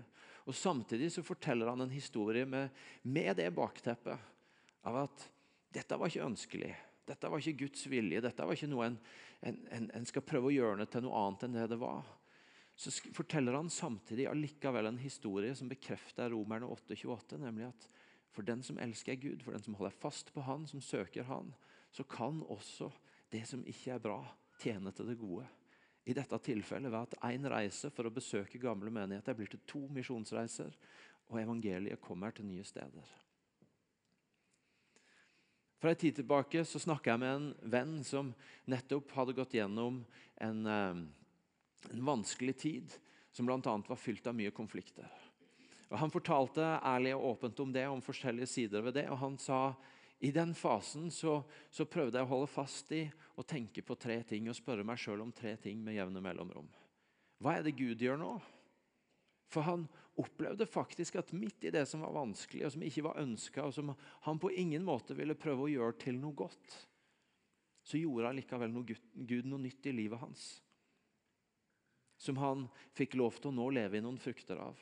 Og 0.43 0.57
Samtidig 0.59 1.07
så 1.13 1.23
forteller 1.23 1.71
han 1.71 1.85
en 1.85 1.93
historie 1.93 2.43
med, 2.45 2.73
med 3.07 3.37
det 3.39 3.47
bakteppet 3.55 4.32
av 4.89 5.03
at 5.05 5.27
dette 5.73 5.97
var 5.97 6.11
ikke 6.11 6.25
ønskelig. 6.25 6.73
Dette 7.07 7.29
var 7.29 7.41
ikke 7.41 7.65
Guds 7.65 7.85
vilje. 7.91 8.21
Dette 8.23 8.45
var 8.47 8.55
ikke 8.55 8.71
noe 8.71 8.89
en, 8.91 8.99
en, 9.43 9.87
en, 9.91 10.05
skal 10.07 10.25
prøve 10.25 10.51
å 10.51 10.53
gjøre 10.53 10.83
det 10.83 10.91
til 10.93 11.05
noe 11.05 11.23
annet 11.23 11.47
enn 11.47 11.57
det 11.57 11.69
det 11.73 11.79
var. 11.81 12.05
Så 12.75 12.93
forteller 13.13 13.57
han 13.57 13.69
samtidig 13.69 14.27
allikevel 14.29 14.89
en 14.89 15.01
historie 15.01 15.53
som 15.55 15.69
bekrefter 15.69 16.31
Romerne 16.33 16.69
8,28, 16.73 17.37
nemlig 17.41 17.67
at 17.69 17.89
for 18.33 18.45
den 18.45 18.63
som 18.65 18.79
elsker 18.81 19.19
Gud, 19.21 19.43
for 19.45 19.53
den 19.53 19.61
som 19.61 19.75
holder 19.77 19.93
fast 20.01 20.31
på 20.33 20.41
Han, 20.41 20.65
som 20.67 20.81
søker 20.81 21.27
Han, 21.29 21.51
så 21.93 22.03
kan 22.03 22.41
også 22.49 22.89
det 23.29 23.43
som 23.49 23.61
ikke 23.69 23.93
er 23.93 24.01
bra, 24.01 24.23
tjene 24.61 24.93
til 24.95 25.11
det 25.11 25.19
gode. 25.21 25.45
I 26.09 26.15
dette 26.17 26.39
tilfellet 26.43 26.91
ved 26.91 27.13
at 27.13 27.19
én 27.29 27.45
reise 27.49 27.91
for 27.93 28.09
å 28.09 28.13
besøke 28.13 28.61
gamle 28.61 28.91
menigheter 28.91 29.37
blir 29.37 29.51
til 29.53 29.61
to 29.69 29.85
misjonsreiser, 29.93 30.73
og 31.29 31.39
evangeliet 31.39 32.01
kommer 32.01 32.33
til 32.35 32.49
nye 32.49 32.65
steder. 32.67 33.13
For 35.83 35.89
en 35.91 35.95
tid 35.99 36.15
tilbake 36.15 36.61
så 36.63 36.79
snakka 36.79 37.11
jeg 37.11 37.19
med 37.19 37.29
en 37.35 37.47
venn 37.67 37.95
som 38.07 38.29
nettopp 38.71 39.09
hadde 39.17 39.33
gått 39.35 39.57
gjennom 39.57 39.97
en, 40.39 40.65
eh, 40.65 40.95
En 41.91 42.05
vanskelig 42.05 42.53
tid 42.57 42.93
som 43.31 43.45
bl.a. 43.45 43.59
var 43.87 43.95
fylt 43.99 44.27
av 44.27 44.35
mye 44.35 44.51
konflikter. 44.51 45.09
Og 45.89 45.97
Han 45.99 46.11
fortalte 46.11 46.79
ærlig 46.79 47.11
og 47.17 47.25
åpent 47.33 47.59
om 47.59 47.73
det, 47.73 47.83
om 47.87 48.01
forskjellige 48.01 48.47
sider 48.47 48.81
ved 48.81 48.93
det. 48.93 49.09
og 49.09 49.17
Han 49.17 49.37
sa 49.37 49.75
i 50.19 50.31
den 50.31 50.53
fasen 50.55 51.11
så, 51.11 51.43
så 51.69 51.83
prøvde 51.83 52.17
jeg 52.17 52.23
å 52.23 52.31
holde 52.31 52.47
fast 52.47 52.91
i 52.95 53.11
å 53.35 53.43
tenke 53.43 53.81
på 53.81 53.99
tre 53.99 54.23
ting 54.23 54.47
og 54.47 54.55
spørre 54.55 54.85
meg 54.87 54.97
sjøl 54.97 55.19
om 55.19 55.35
tre 55.35 55.57
ting 55.57 55.83
med 55.83 55.95
jevne 55.95 56.21
mellomrom. 56.23 56.69
Hva 57.43 57.57
er 57.57 57.63
det 57.63 57.75
Gud 57.75 57.99
gjør 57.99 58.23
nå? 58.23 58.39
For 59.51 59.67
han 59.67 59.89
opplevde 60.19 60.65
faktisk 60.69 61.17
at 61.21 61.31
midt 61.33 61.65
i 61.65 61.71
det 61.73 61.85
som 61.89 62.03
var 62.05 62.13
vanskelig, 62.13 62.65
og 62.65 62.73
som 62.75 62.83
ikke 62.85 63.05
var 63.07 63.21
ønska, 63.21 63.65
og 63.65 63.73
som 63.73 63.93
han 64.27 64.41
på 64.41 64.51
ingen 64.51 64.85
måte 64.85 65.17
ville 65.17 65.37
prøve 65.37 65.65
å 65.65 65.71
gjøre 65.71 65.97
til 66.05 66.19
noe 66.21 66.37
godt, 66.37 66.75
så 67.83 67.99
gjorde 67.99 68.29
han 68.29 68.37
likevel 68.39 68.71
noe 68.71 68.95
Gud 69.13 69.49
noe 69.49 69.63
nytt 69.65 69.89
i 69.89 69.95
livet 69.95 70.21
hans. 70.21 70.43
Som 72.21 72.37
han 72.39 72.67
fikk 72.95 73.17
lov 73.19 73.41
til 73.41 73.51
å 73.51 73.57
nå 73.57 73.67
leve 73.75 73.99
i 73.99 74.03
noen 74.03 74.21
frukter 74.21 74.61
av. 74.63 74.79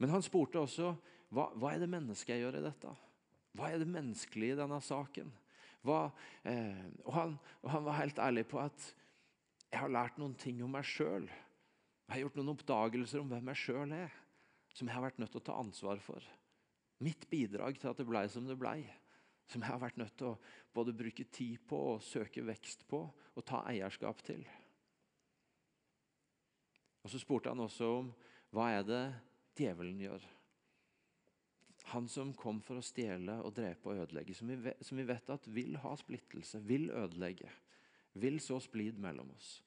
Men 0.00 0.14
han 0.14 0.24
spurte 0.24 0.62
også 0.62 0.94
hva, 1.34 1.50
hva 1.58 1.74
er 1.74 1.82
det 1.82 1.90
mennesket 1.92 2.36
jeg 2.36 2.44
gjør 2.44 2.60
i 2.60 2.64
dette? 2.64 2.94
Hva 3.54 3.70
er 3.70 3.82
det 3.82 3.90
menneskelige 3.90 4.56
i 4.56 4.58
denne 4.58 4.80
saken? 4.82 5.30
Hva, 5.84 6.06
eh, 6.48 6.84
og, 7.04 7.12
han, 7.14 7.34
og, 7.60 7.68
han, 7.70 7.84
var 7.86 7.98
helt 8.00 8.20
ærlig 8.22 8.46
på 8.50 8.62
at 8.62 8.86
jeg 9.68 9.82
har 9.82 9.92
lært 9.92 10.16
noen 10.18 10.34
ting 10.38 10.62
om 10.64 10.72
meg 10.72 10.86
sjøl. 10.88 11.26
Jeg 12.04 12.14
har 12.14 12.22
gjort 12.26 12.36
noen 12.38 12.52
oppdagelser 12.52 13.22
om 13.22 13.30
hvem 13.32 13.48
jeg 13.52 13.62
sjøl 13.62 13.94
er, 13.96 14.12
som 14.76 14.88
jeg 14.88 14.96
har 14.96 15.04
vært 15.06 15.20
nødt 15.22 15.32
til 15.32 15.40
å 15.40 15.46
ta 15.48 15.56
ansvar 15.60 16.02
for. 16.04 16.26
Mitt 17.04 17.26
bidrag 17.30 17.78
til 17.80 17.90
at 17.90 18.00
det 18.00 18.06
blei 18.08 18.26
som 18.30 18.46
det 18.48 18.58
blei. 18.60 18.82
Som 19.50 19.64
jeg 19.64 19.74
har 19.74 19.80
vært 19.82 19.98
nødt 20.00 20.14
til 20.16 20.30
å 20.30 20.38
både 20.72 20.94
bruke 20.96 21.26
tid 21.28 21.64
på 21.68 21.78
og 21.94 22.04
søke 22.04 22.44
vekst 22.46 22.86
på 22.88 23.02
og 23.04 23.44
ta 23.44 23.60
eierskap 23.68 24.22
til. 24.24 24.44
Og 27.04 27.12
Så 27.12 27.20
spurte 27.20 27.52
han 27.52 27.60
også 27.60 27.90
om 27.98 28.08
hva 28.54 28.70
er 28.72 28.86
det 28.88 29.02
djevelen 29.58 30.00
gjør. 30.00 30.24
Han 31.92 32.08
som 32.08 32.32
kom 32.32 32.62
for 32.64 32.80
å 32.80 32.84
stjele 32.84 33.36
og 33.44 33.52
drepe 33.58 33.90
og 33.90 34.00
ødelegge, 34.06 34.32
som 34.34 34.48
vi, 34.48 34.56
vet, 34.56 34.80
som 34.80 34.96
vi 34.96 35.04
vet 35.04 35.28
at 35.30 35.48
vil 35.52 35.76
ha 35.82 35.92
splittelse, 36.00 36.62
vil 36.64 36.88
ødelegge, 36.88 37.50
vil 38.16 38.40
så 38.40 38.56
splid 38.62 38.96
mellom 39.02 39.34
oss. 39.34 39.58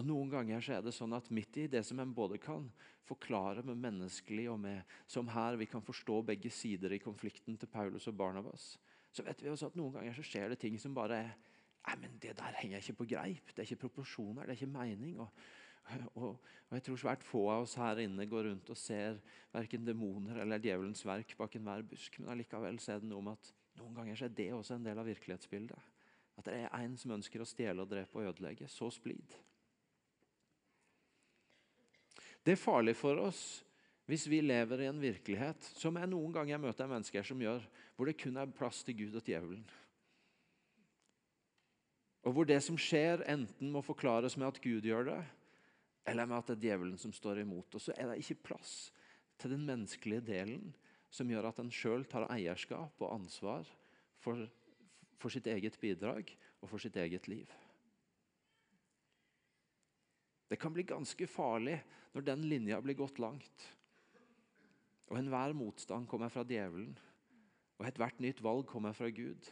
Og 0.00 0.06
Noen 0.08 0.30
ganger 0.32 0.62
så 0.64 0.78
er 0.78 0.84
det 0.84 0.94
sånn 0.96 1.12
at 1.12 1.28
midt 1.34 1.58
i 1.60 1.68
det 1.70 1.82
som 1.84 1.98
en 2.00 2.14
både 2.16 2.38
kan 2.40 2.64
forklare 3.04 3.64
med 3.66 3.80
menneskelig, 3.82 4.46
og 4.52 4.60
med, 4.62 4.94
som 5.10 5.28
her 5.28 5.58
vi 5.60 5.68
kan 5.68 5.84
forstå 5.84 6.22
begge 6.32 6.50
sider 6.54 6.94
i 6.96 7.02
konflikten 7.02 7.58
til 7.60 7.68
Paulus 7.68 8.08
og 8.08 8.16
Barnabas, 8.16 8.76
så 9.12 9.24
vet 9.26 9.42
vi 9.44 9.50
også 9.52 9.68
at 9.68 9.76
noen 9.76 9.98
ganger 9.98 10.16
så 10.16 10.24
skjer 10.24 10.52
det 10.52 10.62
ting 10.62 10.78
som 10.80 10.94
bare 10.96 11.24
er 11.24 11.32
Nei, 11.82 11.96
men 11.98 12.12
Det 12.22 12.36
der 12.38 12.54
henger 12.60 12.78
ikke 12.78 13.00
på 13.00 13.04
greip. 13.10 13.48
Det 13.50 13.58
er 13.58 13.66
ikke 13.66 13.88
proporsjoner, 13.88 14.44
det 14.46 14.52
er 14.54 14.60
ikke 14.60 14.70
mening. 14.70 15.16
og 15.18 15.32
og, 16.14 16.38
og, 16.70 16.76
jeg 16.76 16.84
tror 16.86 17.00
svært 17.00 17.24
få 17.26 17.42
av 17.50 17.64
oss 17.64 17.74
her 17.80 18.00
inne 18.04 18.26
går 18.30 18.46
rundt 18.48 18.70
og 18.70 18.78
ser 18.78 19.18
verken 19.52 19.84
demoner 19.86 20.38
eller 20.44 20.62
djevelens 20.62 21.04
verk 21.06 21.34
bak 21.38 21.56
enhver 21.58 21.82
busk. 21.82 22.20
Men 22.20 22.32
allikevel 22.36 22.78
er 22.78 23.02
det 23.02 23.10
noe 23.10 23.24
med 23.26 23.40
at 23.40 23.50
noen 23.80 23.96
ganger 23.96 24.18
så 24.18 24.28
er 24.28 24.36
det 24.36 24.52
også 24.54 24.78
en 24.78 24.86
del 24.86 25.00
av 25.02 25.08
virkelighetsbildet. 25.10 25.88
At 26.38 26.48
det 26.48 26.60
er 26.62 26.76
en 26.78 26.94
som 26.96 27.16
ønsker 27.18 27.42
å 27.42 27.48
stjele 27.48 27.84
og 27.84 27.90
drepe 27.90 28.20
og 28.20 28.30
ødelegge. 28.30 28.70
Så 28.70 28.88
splid. 28.94 29.36
Det 32.42 32.56
er 32.56 32.60
farlig 32.60 32.96
for 32.98 33.20
oss 33.22 33.62
hvis 34.10 34.26
vi 34.28 34.40
lever 34.42 34.82
i 34.82 34.88
en 34.90 34.98
virkelighet 35.00 35.62
som 35.78 35.96
jeg 35.96 36.10
noen 36.10 36.34
ganger 36.34 36.60
møter 36.60 36.90
mennesker 36.90 37.24
som 37.24 37.40
gjør, 37.40 37.62
hvor 37.94 38.08
det 38.08 38.18
kun 38.18 38.36
er 38.36 38.50
plass 38.52 38.82
til 38.84 38.98
Gud 38.98 39.14
og 39.16 39.24
djevelen. 39.24 39.62
Og 42.26 42.34
hvor 42.34 42.46
det 42.46 42.58
som 42.62 42.78
skjer, 42.78 43.22
enten 43.30 43.70
må 43.72 43.82
forklares 43.82 44.36
med 44.38 44.50
at 44.50 44.60
Gud 44.62 44.86
gjør 44.86 45.08
det, 45.08 45.20
eller 46.06 46.26
med 46.26 46.38
at 46.38 46.50
det 46.50 46.56
er 46.58 46.64
djevelen 46.66 46.98
som 46.98 47.14
står 47.14 47.42
imot. 47.42 47.74
Og 47.74 47.82
så 47.82 47.94
er 47.96 48.10
det 48.10 48.20
ikke 48.22 48.50
plass 48.50 48.90
til 49.38 49.54
den 49.54 49.64
menneskelige 49.66 50.26
delen 50.26 50.74
som 51.12 51.30
gjør 51.30 51.50
at 51.50 51.60
en 51.62 51.72
sjøl 51.72 52.06
tar 52.08 52.28
eierskap 52.32 53.02
og 53.02 53.14
ansvar 53.14 53.66
for, 54.22 54.46
for, 55.18 55.32
sitt 55.34 55.46
eget 55.50 55.78
bidrag 55.82 56.30
og 56.62 56.70
for 56.70 56.82
sitt 56.82 56.96
eget 56.96 57.28
liv. 57.28 57.50
Det 60.52 60.58
kan 60.60 60.74
bli 60.74 60.84
ganske 60.84 61.26
farlig 61.32 61.78
når 62.12 62.26
den 62.26 62.44
linja 62.44 62.80
blir 62.84 62.98
gått 62.98 63.22
langt. 63.22 63.66
Og 65.08 65.16
enhver 65.16 65.54
motstand 65.56 66.04
kommer 66.10 66.28
fra 66.32 66.44
djevelen, 66.44 66.92
og 67.80 67.88
ethvert 67.88 68.20
nytt 68.20 68.42
valg 68.44 68.66
kommer 68.68 68.92
fra 68.96 69.08
Gud. 69.08 69.48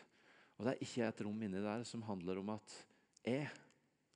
Og 0.59 0.67
det 0.67 0.75
er 0.75 0.85
ikke 0.85 1.07
et 1.09 1.23
rom 1.25 1.41
inni 1.47 1.65
der 1.65 1.87
som 1.89 2.05
handler 2.05 2.43
om 2.43 2.53
at 2.53 2.75
jeg 3.25 3.49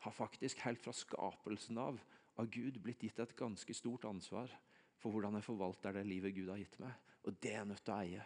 har 0.04 0.12
faktisk 0.12 0.60
helt 0.66 0.84
fra 0.84 0.92
skapelsen 0.92 1.80
av 1.80 2.02
av 2.36 2.50
Gud 2.50 2.80
blitt 2.82 3.02
gitt 3.04 3.20
et 3.22 3.36
ganske 3.38 3.76
stort 3.76 4.04
ansvar 4.08 4.52
for 4.98 5.14
hvordan 5.14 5.38
jeg 5.38 5.46
forvalter 5.46 5.94
det 5.94 6.06
livet 6.08 6.34
Gud 6.36 6.50
har 6.50 6.60
gitt 6.60 6.78
meg. 6.82 6.94
Og 7.24 7.36
det 7.40 7.52
er 7.52 7.60
jeg 7.62 7.70
nødt 7.70 7.84
til 7.84 7.94
å 7.94 8.00
eie. 8.02 8.24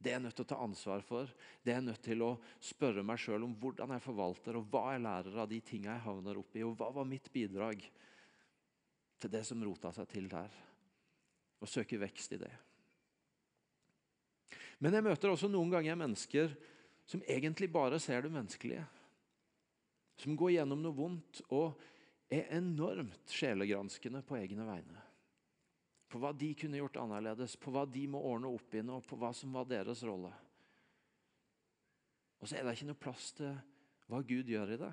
Det 0.00 0.08
er 0.08 0.16
jeg 0.16 0.24
nødt 0.24 0.36
til 0.38 0.46
å 0.46 0.48
ta 0.48 0.58
ansvar 0.64 1.02
for. 1.04 1.28
Det 1.60 1.74
er 1.74 1.76
jeg 1.76 1.86
nødt 1.90 2.02
til 2.06 2.22
å 2.24 2.30
spørre 2.64 3.04
meg 3.04 3.20
sjøl 3.20 3.44
om 3.44 3.52
hvordan 3.60 3.92
jeg 3.92 4.04
forvalter, 4.04 4.56
og 4.56 4.70
hva 4.72 4.94
jeg 4.94 5.02
lærer 5.04 5.36
av 5.42 5.50
de 5.50 5.58
tingene 5.60 5.98
jeg 5.98 6.06
havner 6.06 6.40
oppi, 6.40 6.62
og 6.64 6.72
hva 6.80 6.88
var 6.96 7.08
mitt 7.08 7.28
bidrag 7.34 7.84
til 9.20 9.32
det 9.34 9.42
som 9.44 9.60
rota 9.64 9.92
seg 9.92 10.08
til 10.08 10.30
der. 10.32 10.54
Og 11.60 11.68
søke 11.68 12.00
vekst 12.00 12.32
i 12.32 12.40
det. 12.40 12.52
Men 14.80 14.96
jeg 14.96 15.04
møter 15.04 15.34
også 15.34 15.50
noen 15.52 15.68
ganger 15.74 16.00
mennesker 16.00 16.56
som 17.10 17.20
egentlig 17.28 17.68
bare 17.68 18.00
ser 18.00 18.24
det 18.24 18.32
menneskelige. 18.32 18.86
Som 20.20 20.32
går 20.40 20.56
gjennom 20.56 20.80
noe 20.80 20.96
vondt 20.96 21.42
og 21.52 21.76
er 22.32 22.48
enormt 22.56 23.28
sjelegranskende 23.34 24.24
på 24.24 24.38
egne 24.40 24.64
vegne. 24.64 25.04
På 26.10 26.18
hva 26.18 26.32
de 26.34 26.50
kunne 26.58 26.80
gjort 26.80 26.98
annerledes, 26.98 27.54
på 27.56 27.72
hva 27.74 27.84
de 27.86 28.02
må 28.10 28.20
ordne 28.32 28.50
opp 28.50 28.74
i 28.74 28.82
nå, 28.82 28.98
på 29.06 29.18
hva 29.20 29.30
som 29.36 29.52
var 29.54 29.68
deres 29.70 30.02
rolle. 30.06 30.32
Og 32.40 32.48
så 32.48 32.56
er 32.56 32.66
det 32.66 32.74
ikke 32.74 32.88
noe 32.90 33.02
plass 33.04 33.30
til 33.38 33.52
hva 34.10 34.22
Gud 34.26 34.50
gjør 34.50 34.74
i 34.74 34.80
det. 34.80 34.90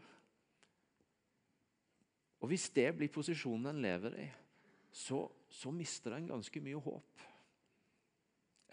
Og 2.38 2.52
Hvis 2.52 2.68
det 2.76 2.92
blir 2.94 3.10
posisjonen 3.10 3.72
en 3.72 3.82
lever 3.82 4.20
i, 4.22 4.28
så, 4.94 5.24
så 5.50 5.74
mister 5.74 6.14
en 6.14 6.30
ganske 6.30 6.62
mye 6.62 6.82
håp. 6.86 7.26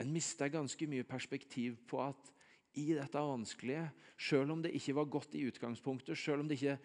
En 0.02 0.12
mister 0.12 0.50
ganske 0.52 0.88
mye 0.90 1.07
perspektiv 1.07 1.78
på 1.88 2.02
at 2.04 2.33
i 2.76 2.90
dette 2.92 3.20
vanskelige, 3.22 3.87
selv 4.18 4.52
om 4.52 4.62
det 4.62 4.74
ikke 4.74 4.96
var 4.98 5.09
godt 5.09 5.37
i 5.38 5.46
utgangspunktet, 5.48 6.18
selv 6.18 6.42
om 6.42 6.50
det 6.50 6.59
ikke 6.59 6.76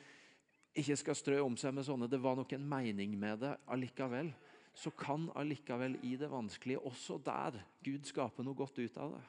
ikke 0.78 0.98
skal 1.00 1.18
strø 1.18 1.40
om 1.44 1.56
seg 1.58 1.74
med 1.74 1.86
sånne 1.86 2.08
'det 2.08 2.22
var 2.22 2.36
nok 2.36 2.54
en 2.54 2.70
mening 2.70 3.18
med 3.18 3.40
det' 3.42 3.58
allikevel, 3.68 4.34
så 4.80 4.92
kan 4.96 5.28
allikevel 5.36 5.98
i 6.08 6.16
det 6.16 6.30
vanskelige, 6.32 6.80
også 6.80 7.18
der, 7.26 7.58
Gud 7.84 8.08
skape 8.08 8.46
noe 8.46 8.56
godt 8.56 8.80
ut 8.80 8.98
av 9.02 9.18
det. 9.18 9.26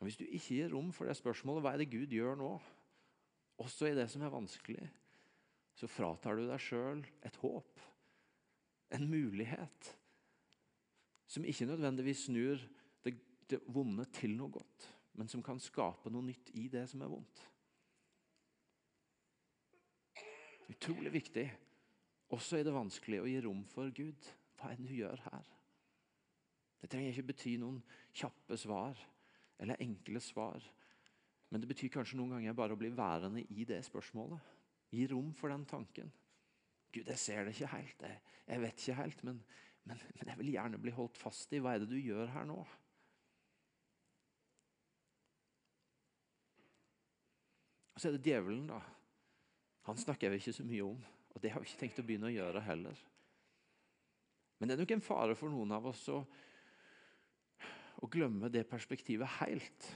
Og 0.00 0.08
Hvis 0.08 0.18
du 0.18 0.24
ikke 0.26 0.56
gir 0.56 0.72
rom 0.72 0.90
for 0.92 1.06
det 1.06 1.14
spørsmålet 1.16 1.62
'hva 1.62 1.72
er 1.72 1.78
det 1.78 1.90
Gud 1.90 2.10
gjør 2.10 2.34
nå?', 2.34 2.62
også 3.58 3.86
i 3.86 3.94
det 3.94 4.10
som 4.10 4.22
er 4.22 4.34
vanskelig, 4.34 4.90
så 5.74 5.86
fratar 5.86 6.34
du 6.34 6.48
deg 6.48 6.60
sjøl 6.60 7.06
et 7.22 7.36
håp, 7.36 7.80
en 8.90 9.08
mulighet, 9.10 9.98
som 11.26 11.44
ikke 11.44 11.66
nødvendigvis 11.66 12.24
snur 12.26 12.58
det, 13.04 13.14
det 13.50 13.60
vonde 13.68 14.04
til 14.04 14.36
noe 14.36 14.50
godt, 14.50 14.88
men 15.14 15.28
som 15.28 15.42
kan 15.42 15.60
skape 15.60 16.10
noe 16.10 16.22
nytt 16.22 16.50
i 16.54 16.68
det 16.68 16.88
som 16.90 17.00
er 17.00 17.08
vondt. 17.08 17.48
Utrolig 20.72 21.12
viktig, 21.12 21.46
også 22.32 22.58
er 22.58 22.66
det 22.66 22.74
vanskelig 22.74 23.20
å 23.22 23.28
gi 23.28 23.40
rom 23.44 23.64
for 23.68 23.92
Gud. 23.94 24.28
Hva 24.58 24.72
det 24.72 24.86
du 24.86 24.94
gjør 24.94 25.20
her? 25.26 25.48
Det 26.82 26.90
trenger 26.90 27.12
ikke 27.12 27.28
bety 27.30 27.56
noen 27.62 27.78
kjappe 28.16 28.56
svar 28.58 28.98
eller 29.62 29.80
enkle 29.82 30.20
svar. 30.22 30.64
Men 31.52 31.62
det 31.62 31.68
betyr 31.70 31.92
kanskje 31.92 32.18
noen 32.18 32.36
ganger 32.36 32.56
bare 32.56 32.74
å 32.74 32.80
bli 32.80 32.90
værende 32.96 33.44
i 33.52 33.66
det 33.68 33.82
spørsmålet. 33.86 34.50
Gi 34.92 35.06
rom 35.12 35.30
for 35.36 35.52
den 35.52 35.66
tanken. 35.68 36.10
Gud, 36.92 37.08
jeg 37.08 37.20
ser 37.20 37.44
det 37.44 37.54
ikke 37.54 37.70
helt, 37.72 38.02
jeg, 38.04 38.18
jeg 38.48 38.60
vet 38.60 38.82
ikke 38.82 38.96
helt, 38.98 39.22
men, 39.24 39.38
men, 39.88 40.00
men, 40.18 40.28
jeg 40.28 40.38
vil 40.40 40.50
gjerne 40.52 40.80
bli 40.80 40.92
holdt 40.96 41.20
fast 41.20 41.52
i. 41.52 41.60
Hva 41.62 41.76
er 41.76 41.84
det 41.84 41.88
du 41.92 41.96
gjør 42.00 42.32
her 42.34 42.48
nå? 42.48 42.58
Og 47.92 48.00
Så 48.00 48.08
er 48.08 48.16
det 48.16 48.26
djevelen, 48.26 48.66
da, 48.68 48.80
han 49.86 50.00
snakker 50.00 50.32
vi 50.32 50.40
ikke 50.40 50.56
så 50.56 50.64
mye 50.66 50.84
om, 50.84 51.00
og 51.32 51.40
det 51.42 51.52
har 51.52 51.62
vi 51.62 51.70
ikke 51.70 51.80
tenkt 51.84 52.00
å 52.02 52.06
begynne 52.06 52.28
å 52.28 52.34
gjøre 52.34 52.62
heller. 52.66 53.02
Men 54.58 54.68
det 54.68 54.76
er 54.76 54.82
nok 54.84 54.94
en 54.94 55.04
fare 55.04 55.36
for 55.38 55.50
noen 55.50 55.72
av 55.74 55.88
oss 55.90 56.04
å, 56.12 56.20
å 57.98 58.10
glemme 58.12 58.50
det 58.52 58.62
perspektivet 58.70 59.40
helt. 59.40 59.88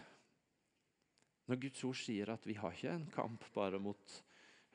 Når 1.46 1.60
Guds 1.62 1.84
ord 1.86 1.98
sier 2.00 2.32
at 2.32 2.46
vi 2.48 2.56
har 2.58 2.74
ikke 2.74 2.94
en 2.96 3.06
kamp 3.14 3.46
bare 3.54 3.78
mot 3.78 4.16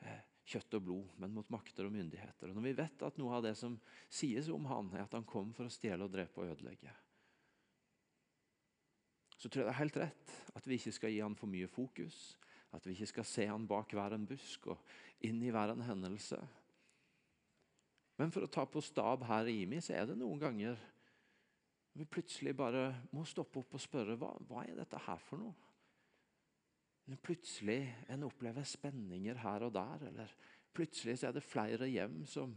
eh, 0.06 0.22
kjøtt 0.48 0.78
og 0.78 0.86
blod, 0.86 1.12
men 1.20 1.34
mot 1.36 1.50
makter 1.52 1.86
og 1.86 1.92
myndigheter. 1.94 2.48
Og 2.48 2.56
Når 2.56 2.68
vi 2.70 2.74
vet 2.78 3.04
at 3.04 3.20
noe 3.20 3.36
av 3.36 3.44
det 3.44 3.52
som 3.58 3.76
sies 4.08 4.48
om 4.52 4.64
han, 4.70 4.88
er 4.96 5.04
at 5.04 5.16
han 5.18 5.28
kom 5.28 5.52
for 5.56 5.68
å 5.68 5.72
stjele 5.72 6.06
og 6.06 6.14
drepe 6.14 6.40
og 6.40 6.54
ødelegge, 6.54 6.94
så 9.36 9.50
tror 9.50 9.64
jeg 9.64 9.66
det 9.66 9.74
er 9.74 9.80
helt 9.82 9.96
rett 9.98 10.34
at 10.54 10.66
vi 10.70 10.76
ikke 10.78 10.94
skal 10.94 11.10
gi 11.10 11.22
han 11.24 11.36
for 11.36 11.50
mye 11.50 11.68
fokus, 11.70 12.38
At 12.72 12.86
vi 12.86 12.94
ikke 12.94 13.06
skal 13.10 13.24
se 13.28 13.44
han 13.44 13.66
bak 13.68 13.90
hver 13.92 14.14
en 14.16 14.22
busk 14.24 14.70
og 14.72 14.78
inn 15.26 15.42
i 15.42 15.50
hver 15.54 15.72
en 15.72 15.84
hendelse. 15.86 16.38
Men 18.20 18.32
for 18.34 18.44
å 18.44 18.50
ta 18.52 18.64
på 18.68 18.82
stab 18.84 19.24
her 19.26 19.48
i 19.50 19.62
IMI, 19.62 19.80
så 19.82 19.96
er 19.96 20.10
det 20.10 20.18
noen 20.20 20.40
ganger 20.40 20.80
vi 21.92 22.06
plutselig 22.08 22.54
bare 22.56 22.86
må 23.12 23.24
stoppe 23.28 23.60
opp 23.60 23.74
og 23.76 23.82
spørre 23.82 24.16
hva, 24.16 24.30
hva 24.48 24.64
er 24.64 24.78
dette 24.78 25.00
her 25.06 25.20
for 25.20 25.42
noe? 25.42 25.52
Når 27.10 27.18
plutselig 27.20 27.80
en 28.14 28.24
opplever 28.24 28.64
spenninger 28.64 29.40
her 29.42 29.66
og 29.66 29.74
der, 29.74 30.06
eller 30.08 30.36
plutselig 30.72 31.18
så 31.18 31.28
er 31.28 31.36
det 31.36 31.44
flere 31.44 31.88
hjem 31.90 32.22
som, 32.30 32.54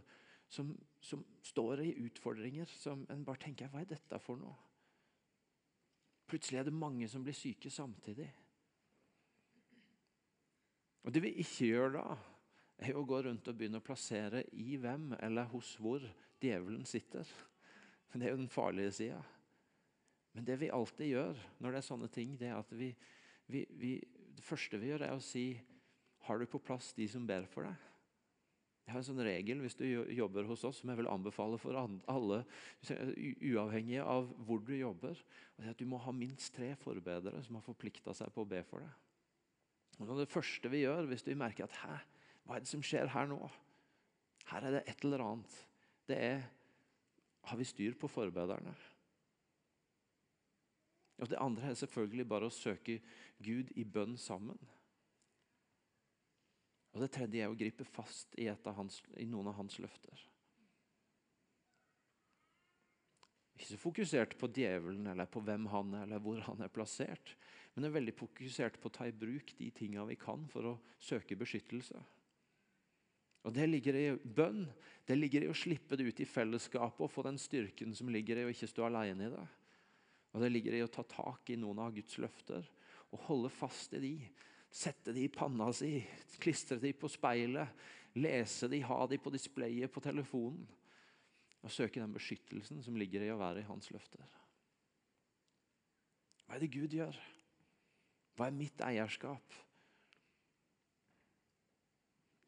som, 0.47 0.69
som 1.03 1.25
står 1.43 1.81
i 1.83 1.95
utfordringer 2.05 2.69
som 2.69 3.03
en 3.11 3.25
bare 3.25 3.41
tenker 3.47 3.71
Hva 3.73 3.81
er 3.81 3.89
dette 3.89 4.21
for 4.23 4.39
noe? 4.39 4.55
Plutselig 6.29 6.61
er 6.61 6.69
det 6.69 6.77
mange 6.77 7.09
som 7.09 7.25
blir 7.25 7.35
syke 7.37 7.69
samtidig. 7.69 8.29
Og 11.05 11.13
Det 11.13 11.21
vi 11.21 11.35
ikke 11.41 11.67
gjør 11.69 11.91
da, 11.99 12.05
er 12.77 12.97
å 12.97 13.05
gå 13.07 13.21
rundt 13.25 13.47
og 13.47 13.57
begynne 13.57 13.79
å 13.79 13.85
plassere 13.85 14.43
i 14.51 14.75
hvem 14.81 15.13
eller 15.23 15.47
hos 15.53 15.75
hvor 15.81 16.03
djevelen 16.43 16.85
sitter. 16.87 17.29
Men 18.11 18.19
Det 18.21 18.27
er 18.27 18.35
jo 18.35 18.43
den 18.43 18.51
farlige 18.51 18.91
sida. 18.95 19.21
Men 20.35 20.45
det 20.47 20.59
vi 20.59 20.71
alltid 20.73 21.13
gjør 21.13 21.39
når 21.63 21.71
det 21.71 21.79
er 21.79 21.87
sånne 21.87 22.11
ting, 22.11 22.35
det 22.39 22.49
er 22.51 22.59
at 22.59 22.71
vi, 22.75 22.91
vi, 23.47 23.63
vi, 23.79 23.91
det 24.35 24.43
første 24.43 24.79
vi 24.79 24.91
gjør, 24.91 25.07
er 25.07 25.15
å 25.15 25.23
si 25.23 25.53
Har 26.25 26.39
du 26.41 26.47
på 26.49 26.59
plass 26.59 26.89
de 26.97 27.05
som 27.07 27.27
ber 27.27 27.45
for 27.45 27.67
deg? 27.67 27.75
Jeg 28.85 28.93
har 28.93 29.01
en 29.01 29.05
sånn 29.07 29.23
regel 29.25 29.61
hvis 29.63 29.77
du 29.77 29.85
jobber 30.13 30.45
hos 30.45 30.63
oss, 30.67 30.79
som 30.81 30.91
jeg 30.91 30.99
vil 30.99 31.09
anbefale 31.09 31.57
for 31.61 31.77
alle, 31.77 32.39
uavhengig 32.85 33.97
av 34.03 34.27
hvor 34.45 34.61
du 34.61 34.75
jobber. 34.77 35.17
det 35.57 35.65
er 35.65 35.71
at 35.73 35.81
Du 35.81 35.89
må 35.89 35.97
ha 36.01 36.13
minst 36.13 36.53
tre 36.53 36.75
forbedere 36.77 37.41
som 37.45 37.57
har 37.57 37.65
forplikta 37.65 38.13
seg 38.13 38.29
på 38.33 38.45
å 38.45 38.49
be 38.49 38.61
for 38.67 38.85
deg. 38.85 39.01
Og 40.03 40.17
Det 40.19 40.29
første 40.29 40.69
vi 40.69 40.83
gjør 40.83 41.09
hvis 41.09 41.25
vi 41.25 41.37
merker 41.39 41.65
at 41.65 41.79
Hæ, 41.81 41.97
hva 42.45 42.57
er 42.57 42.65
det 42.65 42.69
som 42.69 42.83
skjer 42.85 43.09
her 43.13 43.29
nå? 43.29 43.39
Her 44.51 44.67
er 44.67 44.77
det 44.77 44.83
et 44.89 45.05
eller 45.05 45.23
annet. 45.25 45.61
Det 46.05 46.19
er 46.21 46.43
Har 47.45 47.57
vi 47.57 47.63
styr 47.63 47.93
på 47.93 48.07
forbederne? 48.09 48.73
Og 51.21 51.29
Det 51.29 51.37
andre 51.39 51.69
er 51.69 51.77
selvfølgelig 51.77 52.27
bare 52.27 52.49
å 52.49 52.53
søke 52.53 52.99
Gud 53.37 53.69
i 53.75 53.83
bønn 53.83 54.17
sammen. 54.17 54.57
Og 56.93 57.01
Det 57.01 57.11
tredje 57.11 57.43
er 57.43 57.51
å 57.51 57.57
gripe 57.59 57.85
fast 57.85 58.33
i, 58.39 58.47
hans, 58.47 59.01
i 59.17 59.25
noen 59.25 59.47
av 59.51 59.59
hans 59.59 59.77
løfter. 59.79 60.25
Ikke 63.55 63.67
så 63.67 63.77
fokusert 63.79 64.35
på 64.39 64.49
djevelen 64.51 65.07
eller 65.07 65.29
på 65.31 65.39
hvem 65.39 65.67
han 65.71 65.93
er 65.93 66.03
eller 66.07 66.19
hvor 66.23 66.41
han 66.49 66.61
er 66.61 66.73
plassert, 66.73 67.35
men 67.75 67.85
er 67.85 67.93
veldig 67.95 68.15
fokusert 68.15 68.79
på 68.81 68.89
å 68.89 68.95
ta 68.97 69.07
i 69.07 69.15
bruk 69.15 69.53
de 69.59 69.69
tingene 69.71 70.07
vi 70.09 70.17
kan 70.19 70.43
for 70.51 70.71
å 70.71 70.75
søke 70.99 71.37
beskyttelse. 71.39 72.01
Og 73.45 73.53
Det 73.53 73.67
ligger 73.69 73.97
i 73.97 74.05
bønn, 74.17 74.65
det 75.05 75.17
ligger 75.19 75.45
i 75.45 75.49
å 75.51 75.57
slippe 75.57 75.97
det 75.97 76.07
ut 76.07 76.21
i 76.23 76.25
fellesskapet 76.25 77.03
og 77.05 77.11
få 77.13 77.25
den 77.27 77.37
styrken 77.37 77.93
som 77.93 78.09
ligger 78.09 78.41
i 78.41 78.47
å 78.47 78.53
ikke 78.53 78.69
stå 78.71 78.87
alene 78.87 79.27
i 79.27 79.33
det. 79.35 79.45
Og 80.33 80.41
Det 80.41 80.49
ligger 80.49 80.77
i 80.79 80.81
å 80.83 80.89
ta 80.91 81.05
tak 81.05 81.51
i 81.53 81.59
noen 81.59 81.83
av 81.83 81.93
Guds 81.93 82.17
løfter 82.21 82.65
og 83.13 83.21
holde 83.27 83.51
fast 83.53 83.93
i 83.95 84.01
de. 84.01 84.15
Sette 84.75 85.13
de 85.15 85.27
i 85.27 85.31
panna 85.31 85.69
si, 85.71 85.99
klistre 86.41 86.79
de 86.81 86.91
på 86.97 87.07
speilet, 87.07 87.69
lese 88.17 88.67
de, 88.71 88.81
ha 88.83 88.97
de 89.07 89.19
på 89.21 89.31
displayet 89.31 89.93
på 89.93 90.03
telefonen. 90.03 90.65
Og 91.65 91.71
søke 91.73 92.01
den 92.01 92.13
beskyttelsen 92.13 92.81
som 92.85 92.97
ligger 92.99 93.23
i 93.25 93.31
å 93.33 93.39
være 93.39 93.63
i 93.63 93.69
hans 93.69 93.87
løfter. 93.93 94.25
Hva 96.45 96.57
er 96.57 96.61
det 96.61 96.73
Gud 96.73 96.93
gjør? 96.93 97.15
Hva 98.35 98.49
er 98.49 98.57
mitt 98.57 98.83
eierskap? 98.83 99.55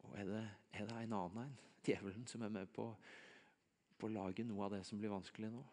Og 0.04 0.14
er 0.20 0.28
det, 0.28 0.44
er 0.72 0.86
det 0.86 1.00
en 1.02 1.16
annen 1.16 1.42
en, 1.46 1.56
djevelen, 1.86 2.26
som 2.28 2.44
er 2.44 2.52
med 2.52 2.70
på, 2.74 2.90
på 3.98 4.08
å 4.08 4.14
lage 4.14 4.44
noe 4.46 4.66
av 4.66 4.76
det 4.76 4.84
som 4.86 5.00
blir 5.00 5.12
vanskelig 5.12 5.50
nå? 5.52 5.64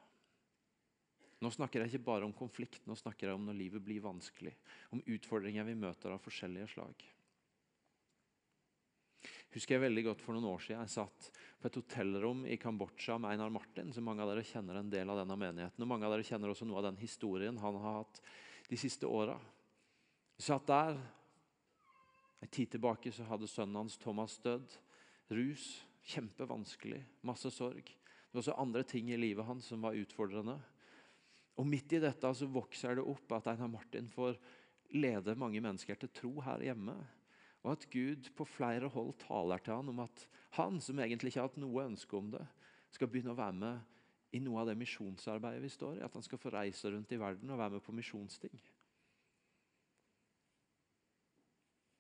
Nå 1.44 1.52
snakker 1.52 1.84
jeg 1.84 1.92
ikke 1.92 2.08
bare 2.08 2.26
om 2.26 2.34
konflikt, 2.34 2.86
nå 2.88 2.96
snakker 2.98 3.30
jeg 3.30 3.38
om 3.38 3.44
når 3.46 3.58
livet 3.60 3.84
blir 3.84 4.02
vanskelig. 4.02 4.54
Om 4.96 5.04
utfordringer 5.18 5.68
vi 5.68 5.76
møter 5.78 6.16
av 6.16 6.24
forskjellige 6.24 6.72
slag. 6.72 7.04
Husker 9.56 9.78
jeg 9.78 9.86
veldig 9.86 10.04
godt 10.10 10.24
For 10.24 10.36
noen 10.36 10.50
år 10.50 10.64
siden 10.64 10.82
jeg 10.84 10.96
satt 10.98 11.28
på 11.62 11.70
et 11.70 11.78
hotellrom 11.80 12.42
i 12.50 12.58
Kambodsja 12.60 13.16
med 13.22 13.36
Einar 13.36 13.54
Martin. 13.54 13.94
så 13.94 14.04
Mange 14.04 14.24
av 14.24 14.32
dere 14.32 14.44
kjenner 14.48 14.80
en 14.80 14.90
del 14.92 15.12
av 15.12 15.22
denne 15.22 15.38
menigheten. 15.40 15.84
og 15.84 15.92
Mange 15.92 16.08
av 16.08 16.16
dere 16.16 16.28
kjenner 16.28 16.52
også 16.52 16.68
noe 16.68 16.82
av 16.82 16.90
den 16.90 17.00
historien 17.00 17.60
han 17.62 17.78
har 17.84 18.02
hatt 18.02 18.22
de 18.70 18.80
siste 18.80 19.08
åra. 19.08 19.38
Satt 20.38 20.68
der. 20.68 21.00
En 22.44 22.52
tid 22.52 22.74
tilbake 22.74 23.12
så 23.16 23.24
hadde 23.30 23.48
sønnen 23.48 23.80
hans 23.80 23.98
Thomas 23.98 24.36
dødd. 24.44 24.76
Rus. 25.34 25.86
Kjempevanskelig. 26.06 27.02
Masse 27.26 27.50
sorg. 27.50 27.86
Det 27.86 28.38
var 28.38 28.44
også 28.44 28.58
andre 28.62 28.84
ting 28.86 29.10
i 29.10 29.18
livet 29.18 29.48
hans 29.48 29.72
som 29.72 29.82
var 29.82 29.98
utfordrende. 29.98 30.60
Og 31.56 31.68
Midt 31.68 31.96
i 31.96 32.02
dette 32.04 32.30
så 32.36 32.48
vokser 32.52 33.00
det 33.00 33.06
opp 33.08 33.32
at 33.38 33.48
Einar 33.54 33.72
Martin 33.72 34.10
får 34.12 34.38
lede 34.94 35.38
mange 35.40 35.62
mennesker 35.64 35.98
til 35.98 36.12
tro 36.14 36.34
her 36.46 36.62
hjemme. 36.68 36.96
Og 37.64 37.72
at 37.74 37.88
Gud 37.90 38.30
på 38.38 38.46
flere 38.46 38.92
hold 38.92 39.16
taler 39.24 39.64
til 39.64 39.74
han 39.80 39.90
om 39.90 40.04
at 40.04 40.28
han, 40.60 40.78
som 40.84 41.00
egentlig 41.02 41.34
ikke 41.34 41.42
har 41.42 41.50
hatt 41.50 41.62
noe 41.64 41.88
ønske 41.88 42.18
om 42.18 42.30
det, 42.36 42.44
skal 42.94 43.10
begynne 43.10 43.34
å 43.34 43.40
være 43.40 43.58
med 43.58 44.36
i 44.36 44.42
noe 44.44 44.62
av 44.62 44.70
det 44.70 44.78
misjonsarbeidet 44.78 45.64
vi 45.64 45.72
står 45.74 45.98
i. 45.98 46.04
At 46.06 46.14
han 46.14 46.26
skal 46.26 46.40
få 46.40 46.54
reise 46.54 46.92
rundt 46.92 47.16
i 47.16 47.20
verden 47.20 47.50
og 47.50 47.60
være 47.60 47.78
med 47.78 47.86
på 47.88 47.96
misjonsting. 47.96 48.60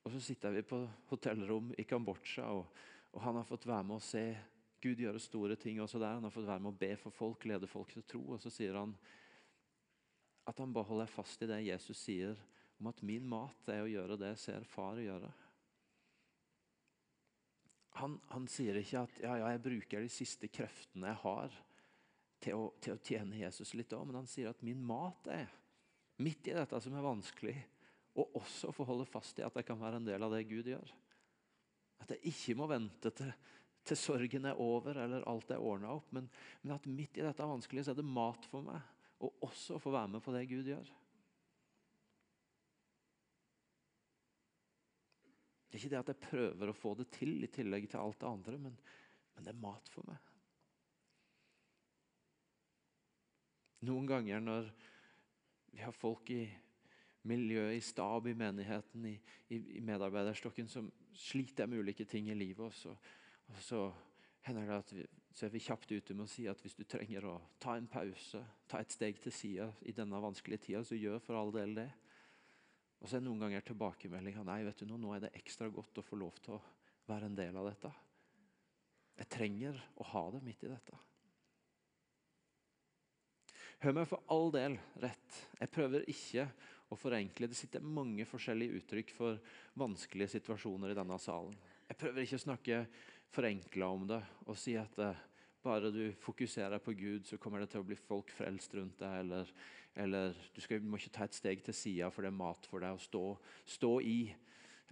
Og 0.05 0.11
Så 0.13 0.21
sitter 0.21 0.53
vi 0.53 0.61
på 0.61 0.83
hotellrom 1.09 1.71
i 1.79 1.88
Kambodsja, 1.89 2.51
og, 2.53 2.67
og 3.15 3.23
han 3.23 3.39
har 3.39 3.47
fått 3.47 3.67
være 3.69 3.88
med 3.88 3.97
å 3.97 4.04
se 4.04 4.25
Gud 4.84 4.99
gjøre 5.01 5.21
store 5.23 5.56
ting 5.58 5.80
også 5.82 6.01
der. 6.01 6.17
Han 6.17 6.28
har 6.28 6.34
fått 6.36 6.49
være 6.49 6.62
med 6.62 6.75
å 6.75 6.80
be 6.82 6.91
for 6.99 7.15
folk, 7.15 7.45
lede 7.47 7.69
folk 7.69 7.93
til 7.93 8.04
tro. 8.06 8.21
Og 8.36 8.41
så 8.43 8.51
sier 8.54 8.75
han 8.78 8.91
at 10.45 10.60
han 10.62 10.73
bare 10.75 10.89
holder 10.91 11.10
fast 11.10 11.41
i 11.41 11.49
det 11.49 11.63
Jesus 11.65 12.04
sier 12.06 12.36
om 12.78 12.91
at 12.91 12.99
min 13.08 13.25
mat 13.25 13.71
er 13.71 13.86
å 13.86 13.89
gjøre 13.89 14.17
det 14.19 14.34
jeg 14.34 14.41
ser 14.43 14.67
far 14.67 14.99
gjøre. 15.01 15.32
Han, 18.01 18.17
han 18.34 18.49
sier 18.51 18.75
ikke 18.82 19.06
at 19.08 19.21
ja, 19.23 19.38
ja, 19.39 19.54
jeg 19.54 19.63
bruker 19.63 20.04
de 20.04 20.12
siste 20.12 20.49
kreftene 20.51 21.13
jeg 21.13 21.21
har 21.23 21.56
til 22.43 22.60
å, 22.60 22.65
til 22.84 22.97
å 22.97 23.01
tjene 23.01 23.39
Jesus 23.39 23.71
litt 23.80 23.95
òg, 23.95 24.04
men 24.10 24.19
han 24.19 24.30
sier 24.30 24.51
at 24.51 24.62
min 24.67 24.84
mat 24.84 25.32
er 25.32 25.47
midt 26.19 26.51
i 26.51 26.58
dette 26.58 26.82
som 26.84 26.93
er 26.93 27.08
vanskelig, 27.08 27.56
og 28.19 28.36
også 28.41 28.75
få 28.75 28.86
holde 28.88 29.08
fast 29.08 29.39
i 29.39 29.47
at 29.47 29.56
jeg 29.56 29.67
kan 29.67 29.80
være 29.80 30.01
en 30.01 30.08
del 30.08 30.28
av 30.28 30.36
det 30.36 30.43
Gud 30.51 30.67
gjør. 30.67 30.91
At 32.03 32.12
jeg 32.15 32.34
ikke 32.34 32.58
må 32.60 32.67
vente 32.69 33.12
til, 33.15 33.31
til 33.86 33.99
sorgen 33.99 34.49
er 34.49 34.60
over 34.62 34.97
eller 34.97 35.25
alt 35.29 35.53
er 35.53 35.62
ordna 35.62 35.93
opp, 35.93 36.12
men, 36.15 36.27
men 36.63 36.75
at 36.75 36.89
midt 36.89 37.19
i 37.19 37.25
dette 37.25 37.47
vanskelige 37.47 37.88
så 37.88 37.93
er 37.93 38.01
det 38.01 38.08
mat 38.08 38.47
for 38.49 38.65
meg 38.65 38.81
og 39.23 39.45
også 39.47 39.79
få 39.79 39.93
være 39.93 40.12
med 40.15 40.23
på 40.23 40.34
det 40.36 40.43
Gud 40.49 40.67
gjør. 40.67 40.89
Det 45.65 45.77
er 45.77 45.84
ikke 45.84 45.91
det 45.91 46.01
at 46.01 46.12
jeg 46.12 46.23
prøver 46.23 46.71
å 46.71 46.77
få 46.77 46.93
det 46.99 47.08
til 47.15 47.43
i 47.43 47.51
tillegg 47.51 47.88
til 47.91 47.99
alt 47.99 48.19
det 48.21 48.29
andre, 48.29 48.60
men, 48.67 48.75
men 49.36 49.47
det 49.47 49.51
er 49.51 49.63
mat 49.63 49.89
for 49.91 50.08
meg. 50.08 50.31
Noen 53.86 54.08
ganger 54.10 54.43
når 54.43 54.69
vi 55.75 55.81
har 55.84 55.95
folk 55.95 56.31
i 56.34 56.45
miljøet, 57.25 57.77
i 57.77 57.83
stab, 57.83 58.27
i 58.29 58.35
menigheten, 58.38 59.05
i, 59.09 59.15
i, 59.49 59.59
i 59.79 59.83
medarbeiderstokken 59.85 60.69
som 60.71 60.89
sliter 61.15 61.69
med 61.69 61.81
ulike 61.83 62.05
ting 62.09 62.29
i 62.29 62.38
livet, 62.38 62.65
og 62.67 62.73
så, 62.73 62.95
og 63.49 63.61
så 63.63 63.81
hender 64.45 64.69
det 64.69 64.77
at 64.77 64.93
vi, 64.93 65.05
så 65.35 65.47
er 65.47 65.53
vi 65.55 65.63
kjapt 65.65 65.91
ute 65.91 66.15
med 66.15 66.27
å 66.27 66.31
si 66.31 66.45
at 66.47 66.61
hvis 66.63 66.77
du 66.77 66.85
trenger 66.88 67.27
å 67.27 67.35
ta 67.59 67.75
en 67.75 67.89
pause, 67.91 68.41
ta 68.69 68.79
et 68.79 68.93
steg 68.93 69.19
til 69.23 69.33
sida 69.35 69.69
i 69.83 69.95
denne 69.95 70.21
vanskelige 70.21 70.67
tida, 70.67 70.83
så 70.85 70.97
gjør 70.99 71.19
for 71.23 71.39
all 71.39 71.51
del 71.55 71.75
det. 71.75 71.89
Og 73.01 73.09
så 73.09 73.17
er 73.17 73.25
noen 73.25 73.41
ganger 73.43 73.65
tilbakemeldinga 73.65 74.45
nei, 74.47 74.61
vet 74.67 74.79
du 74.79 74.88
nå, 74.88 74.99
nå 75.01 75.11
er 75.15 75.25
det 75.25 75.33
ekstra 75.38 75.67
godt 75.73 75.99
å 75.99 76.05
få 76.05 76.19
lov 76.21 76.38
til 76.45 76.55
å 76.55 76.61
være 77.09 77.29
en 77.29 77.38
del 77.38 77.57
av 77.59 77.67
dette. 77.67 77.91
Jeg 79.19 79.31
trenger 79.31 79.81
å 79.99 80.07
ha 80.13 80.23
det 80.35 80.41
midt 80.45 80.63
i 80.65 80.71
dette. 80.71 81.01
Hør 83.83 83.95
meg 83.97 84.07
for 84.09 84.23
all 84.31 84.49
del 84.55 84.77
rett. 85.03 85.39
Jeg 85.59 85.71
prøver 85.73 86.07
ikke 86.11 86.47
å 86.95 86.99
forenkle. 86.99 87.49
Det 87.51 87.58
sitter 87.60 87.84
mange 87.84 88.25
forskjellige 88.27 88.79
uttrykk 88.79 89.13
for 89.15 89.39
vanskelige 89.79 90.38
situasjoner 90.38 90.93
i 90.93 90.97
denne 90.97 91.19
salen. 91.21 91.55
Jeg 91.86 91.99
prøver 92.01 92.25
ikke 92.25 92.39
å 92.39 92.45
snakke 92.47 92.81
forenkla 93.36 93.89
om 93.93 94.05
det 94.10 94.21
og 94.47 94.58
si 94.60 94.75
at 94.79 94.99
uh, 95.03 95.23
bare 95.65 95.91
du 95.93 96.03
fokuserer 96.21 96.81
på 96.84 96.93
Gud, 96.97 97.25
så 97.25 97.39
kommer 97.41 97.62
det 97.62 97.71
til 97.73 97.81
å 97.81 97.88
bli 97.88 97.97
folk 97.97 98.31
frelst 98.34 98.75
rundt 98.77 98.99
deg. 99.01 99.17
Eller, 99.23 99.51
eller 99.97 100.38
du, 100.53 100.62
skal, 100.62 100.81
du, 100.81 100.89
må 100.89 100.99
ikke 101.01 101.15
ta 101.17 101.25
et 101.25 101.38
steg 101.38 101.63
til 101.65 101.75
sida, 101.75 102.12
for 102.13 102.25
det 102.25 102.29
er 102.29 102.38
mat 102.38 102.69
for 102.69 102.86
deg 102.86 102.95
å 102.95 103.01
stå, 103.01 103.23
stå 103.77 103.91
i. 104.05 104.19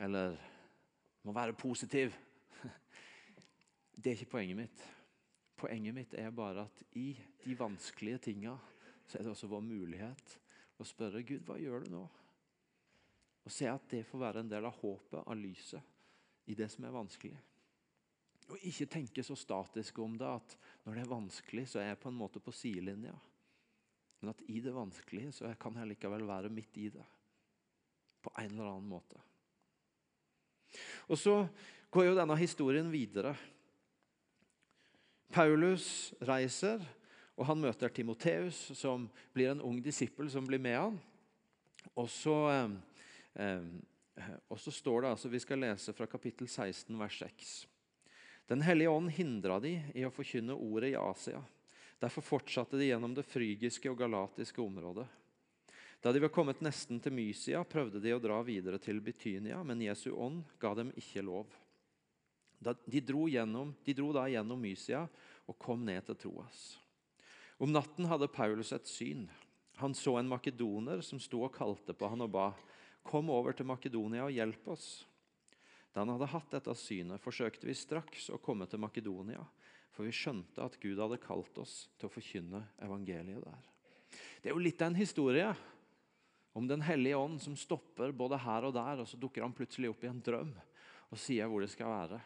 Eller 0.02 0.34
du 0.34 1.30
må 1.30 1.36
være 1.38 1.56
positiv. 1.58 2.16
Det 3.94 4.10
er 4.10 4.18
ikke 4.18 4.34
poenget 4.34 4.58
mitt. 4.58 4.86
Poenget 5.62 5.96
mitt 5.96 6.16
er 6.18 6.34
bare 6.34 6.66
at 6.66 6.82
i 6.98 7.12
de 7.46 7.54
vanskelige 7.56 8.24
tinga 8.32 8.58
så 9.06 9.20
er 9.20 9.28
det 9.28 9.36
også 9.36 9.52
vår 9.52 9.62
mulighet 9.64 10.34
å 10.84 10.88
spørre 10.88 11.24
Gud, 11.26 11.44
hva 11.48 11.58
gjør 11.60 11.86
du 11.86 11.96
nå? 11.96 12.04
Og 13.44 13.52
se 13.52 13.68
at 13.68 13.90
det 13.92 14.06
får 14.08 14.22
være 14.22 14.44
en 14.44 14.52
del 14.52 14.68
av 14.68 14.78
håpet, 14.80 15.24
av 15.24 15.36
lyset, 15.36 15.92
i 16.48 16.56
det 16.60 16.70
som 16.72 16.86
er 16.88 16.96
vanskelig. 16.96 17.40
Og 18.52 18.64
ikke 18.68 18.90
tenke 18.92 19.24
så 19.24 19.36
statisk 19.40 20.00
om 20.04 20.18
det 20.20 20.28
at 20.28 20.56
når 20.84 20.98
det 20.98 21.04
er 21.04 21.12
vanskelig, 21.12 21.68
så 21.72 21.80
er 21.80 21.92
jeg 21.92 22.02
på 22.04 22.12
en 22.12 22.20
måte 22.20 22.42
på 22.44 22.54
sidelinja. 22.56 23.16
Men 24.20 24.32
at 24.32 24.44
i 24.52 24.60
det 24.64 24.72
vanskelige 24.76 25.34
så 25.36 25.52
kan 25.60 25.80
jeg 25.80 25.94
likevel 25.94 26.26
være 26.28 26.52
midt 26.52 26.80
i 26.80 26.90
det. 26.94 27.06
På 28.24 28.32
en 28.40 28.52
eller 28.52 28.70
annen 28.72 28.92
måte. 28.92 29.20
Og 31.12 31.20
så 31.20 31.42
går 31.92 32.08
jo 32.08 32.18
denne 32.18 32.38
historien 32.40 32.88
videre. 32.92 33.34
Paulus 35.34 36.14
reiser, 36.24 36.84
og 37.34 37.48
han 37.50 37.62
møter 37.62 37.90
Timoteus, 37.90 38.60
som 38.78 39.08
blir 39.34 39.54
en 39.54 39.64
ung 39.66 39.80
disippel 39.82 40.30
som 40.30 40.46
blir 40.46 40.62
med 40.62 40.78
han. 40.78 41.00
Og 41.98 42.10
så, 42.10 42.36
eh, 42.52 42.76
eh, 43.42 44.36
og 44.48 44.60
så 44.60 44.72
står 44.72 45.02
det 45.02 45.10
altså, 45.16 45.30
Vi 45.30 45.40
skal 45.40 45.60
lese 45.60 45.94
fra 45.94 46.06
kapittel 46.08 46.48
16, 46.48 47.00
vers 47.00 47.20
6. 47.20 47.68
Den 48.48 48.62
hellige 48.62 48.90
ånd 48.90 49.10
hindra 49.10 49.60
de 49.60 49.82
i 49.96 50.06
å 50.06 50.14
forkynne 50.14 50.54
ordet 50.54 50.94
i 50.94 51.00
Asia. 51.00 51.42
Derfor 52.00 52.22
fortsatte 52.22 52.78
de 52.78 52.90
gjennom 52.90 53.14
det 53.16 53.26
frygiske 53.26 53.90
og 53.90 53.98
galatiske 53.98 54.62
området. 54.62 55.08
Da 56.04 56.12
de 56.12 56.20
var 56.20 56.34
kommet 56.36 56.60
nesten 56.60 57.00
til 57.00 57.16
Mysia, 57.16 57.62
prøvde 57.64 58.02
de 58.04 58.12
å 58.12 58.20
dra 58.20 58.42
videre 58.44 58.78
til 58.84 59.00
Betynia, 59.00 59.62
men 59.64 59.82
Jesu 59.82 60.10
ånd 60.12 60.44
ga 60.60 60.74
dem 60.76 60.92
ikke 61.00 61.24
lov. 61.24 61.48
De 62.60 63.00
dro, 63.00 63.26
gjennom, 63.32 63.72
de 63.84 63.96
dro 63.96 64.12
da 64.16 64.28
gjennom 64.28 64.60
Mysia 64.60 65.06
og 65.48 65.58
kom 65.60 65.84
ned 65.88 66.04
til 66.08 66.20
Troas. 66.20 66.83
Om 67.64 67.72
natten 67.72 68.10
hadde 68.12 68.28
Paulus 68.28 68.74
et 68.76 68.88
syn. 68.92 69.30
Han 69.80 69.94
så 69.96 70.18
en 70.20 70.28
makedoner 70.28 71.00
som 71.00 71.20
sto 71.24 71.46
og 71.46 71.54
kalte 71.56 71.94
på 71.96 72.10
han 72.12 72.26
og 72.26 72.34
ba, 72.34 72.50
'Kom 73.08 73.30
over 73.30 73.54
til 73.54 73.66
Makedonia 73.66 74.26
og 74.26 74.36
hjelp 74.36 74.68
oss.' 74.68 75.06
Da 75.94 76.02
han 76.02 76.10
hadde 76.10 76.28
hatt 76.28 76.52
dette 76.52 76.76
synet, 76.76 77.22
forsøkte 77.22 77.64
vi 77.64 77.74
straks 77.74 78.30
å 78.30 78.42
komme 78.42 78.68
til 78.68 78.80
Makedonia, 78.84 79.40
for 79.92 80.04
vi 80.04 80.12
skjønte 80.12 80.60
at 80.60 80.76
Gud 80.82 81.00
hadde 81.00 81.22
kalt 81.24 81.58
oss 81.58 81.88
til 81.98 82.10
å 82.10 82.12
forkynne 82.12 82.68
evangeliet 82.82 83.46
der. 83.46 83.64
Det 84.42 84.50
er 84.50 84.56
jo 84.58 84.60
litt 84.60 84.82
av 84.82 84.88
en 84.92 85.00
historie 85.00 85.56
om 86.54 86.68
Den 86.68 86.82
hellige 86.82 87.16
ånd 87.16 87.42
som 87.42 87.56
stopper 87.56 88.12
både 88.12 88.38
her 88.44 88.66
og 88.66 88.74
der, 88.74 89.00
og 89.00 89.08
så 89.08 89.16
dukker 89.18 89.42
han 89.42 89.54
plutselig 89.54 89.90
opp 89.90 90.04
i 90.04 90.08
en 90.08 90.22
drøm 90.22 90.52
og 91.12 91.18
sier 91.18 91.48
hvor 91.48 91.62
det 91.62 91.72
skal 91.72 91.88
være. 91.88 92.20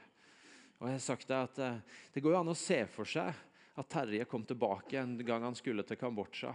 Og 0.79 0.87
jeg 0.87 0.97
har 0.97 0.99
sagt 0.99 1.27
Det 1.27 1.35
at 1.35 1.59
eh, 1.59 1.79
det 2.13 2.21
går 2.21 2.31
jo 2.33 2.39
an 2.39 2.49
å 2.49 2.57
se 2.57 2.85
for 2.87 3.05
seg 3.05 3.33
at 3.77 3.89
Terje 3.89 4.25
kom 4.25 4.45
tilbake 4.47 4.97
en 4.99 5.17
gang 5.25 5.45
han 5.45 5.57
skulle 5.57 5.85
til 5.85 5.99
Kambodsja 6.01 6.53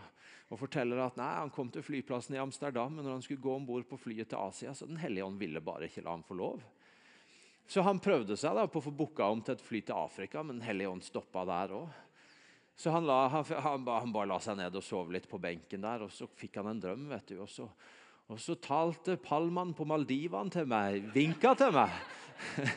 og 0.52 0.58
forteller 0.60 1.00
at 1.00 1.16
nei, 1.16 1.30
han 1.38 1.50
kom 1.54 1.70
til 1.72 1.84
flyplassen 1.86 2.36
i 2.36 2.42
Amsterdam, 2.42 2.92
men 2.92 3.06
når 3.06 3.16
han 3.16 3.24
skulle 3.24 3.40
gå 3.40 3.54
om 3.56 3.64
bord 3.64 3.86
på 3.88 3.96
flyet 3.96 4.28
til 4.28 4.42
Asia, 4.42 4.74
så 4.74 4.86
Den 4.86 5.00
hellige 5.00 5.24
ånd 5.24 5.38
ville 5.40 5.62
bare 5.64 5.88
ikke 5.88 6.04
la 6.04 6.12
ham 6.12 6.24
få 6.26 6.36
lov. 6.36 6.60
Så 7.66 7.80
han 7.86 8.02
prøvde 8.02 8.36
seg 8.36 8.58
da 8.58 8.66
på 8.68 8.82
å 8.82 8.84
få 8.84 8.92
booka 8.92 9.30
om 9.32 9.40
til 9.40 9.56
et 9.56 9.64
fly 9.64 9.80
til 9.80 9.96
Afrika, 9.96 10.42
men 10.42 10.58
Den 10.58 10.66
hellige 10.66 10.92
ånd 10.92 11.06
stoppa 11.06 11.46
der 11.48 11.72
òg. 11.78 11.88
Så 12.76 12.92
han, 12.92 13.06
la, 13.06 13.28
han, 13.32 13.46
han, 13.48 13.86
han, 13.86 14.12
bare 14.12 14.28
la 14.28 14.38
seg 14.42 14.58
ned 14.58 14.76
og 14.76 14.84
sov 14.84 15.12
litt 15.12 15.28
på 15.30 15.40
benken 15.40 15.84
der, 15.84 16.04
og 16.04 16.12
så 16.12 16.26
fikk 16.26 16.58
han 16.60 16.72
en 16.72 16.82
drøm. 16.82 17.08
vet 17.08 17.32
du, 17.32 17.38
Og 17.40 17.48
så, 17.48 17.68
og 18.28 18.40
så 18.40 18.56
talte 18.60 19.16
Palman 19.16 19.72
på 19.76 19.86
Maldivene 19.88 20.52
til 20.52 20.68
meg, 20.68 21.06
vinka 21.14 21.54
til 21.56 21.72
meg. 21.76 21.96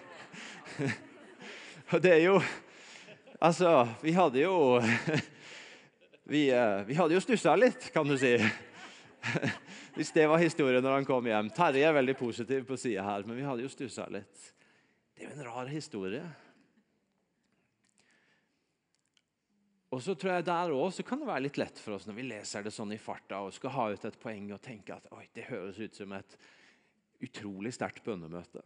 og 1.91 2.03
det 2.03 2.13
er 2.13 2.23
jo 2.27 2.39
Altså, 3.45 3.87
vi 4.01 4.11
hadde 4.15 4.41
jo 4.41 4.81
Vi, 6.33 6.47
eh, 6.49 6.79
vi 6.87 6.95
hadde 6.97 7.13
jo 7.13 7.21
stussa 7.21 7.51
litt, 7.53 7.91
kan 7.93 8.07
du 8.09 8.15
si. 8.17 8.31
Hvis 9.95 10.09
det 10.15 10.23
var 10.25 10.41
historien 10.41 10.81
når 10.81 10.95
han 10.95 11.05
kom 11.05 11.27
hjem. 11.29 11.51
Terje 11.53 11.85
er 11.85 11.93
veldig 11.93 12.15
positiv 12.17 12.63
på 12.65 12.77
sida 12.81 13.03
her, 13.05 13.27
men 13.27 13.37
vi 13.37 13.45
hadde 13.45 13.61
jo 13.61 13.69
stussa 13.69 14.07
litt. 14.09 14.47
Det 15.13 15.21
er 15.21 15.29
jo 15.29 15.35
en 15.35 15.45
rar 15.45 15.69
historie. 15.69 16.23
Og 19.93 20.01
så 20.01 20.17
tror 20.17 20.33
jeg 20.33 20.49
Der 20.49 20.73
òg 20.73 21.05
kan 21.05 21.21
det 21.21 21.29
være 21.29 21.45
litt 21.45 21.61
lett 21.61 21.77
for 21.77 21.99
oss 21.99 22.09
når 22.09 22.17
vi 22.17 22.27
leser 22.31 22.65
det 22.65 22.73
sånn 22.73 22.97
i 22.97 22.99
farta 22.99 23.45
og 23.45 23.53
skal 23.53 23.77
ha 23.77 23.89
ut 23.93 24.09
et 24.09 24.21
poeng 24.25 24.49
og 24.57 24.63
tenke 24.65 24.97
at 24.97 25.05
oi, 25.13 25.27
det 25.37 25.45
høres 25.53 25.77
ut 25.77 26.01
som 26.01 26.17
et 26.17 26.39
utrolig 27.21 27.77
sterkt 27.77 28.01
bønnemøte. 28.09 28.65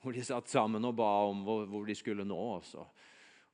Hvor 0.00 0.16
de 0.16 0.24
satt 0.24 0.48
sammen 0.48 0.88
og 0.88 0.96
ba 0.96 1.14
om 1.28 1.44
hvor, 1.44 1.68
hvor 1.68 1.84
de 1.84 2.00
skulle 2.00 2.24
nå. 2.24 2.40
Og 2.56 2.64
så, 2.72 2.88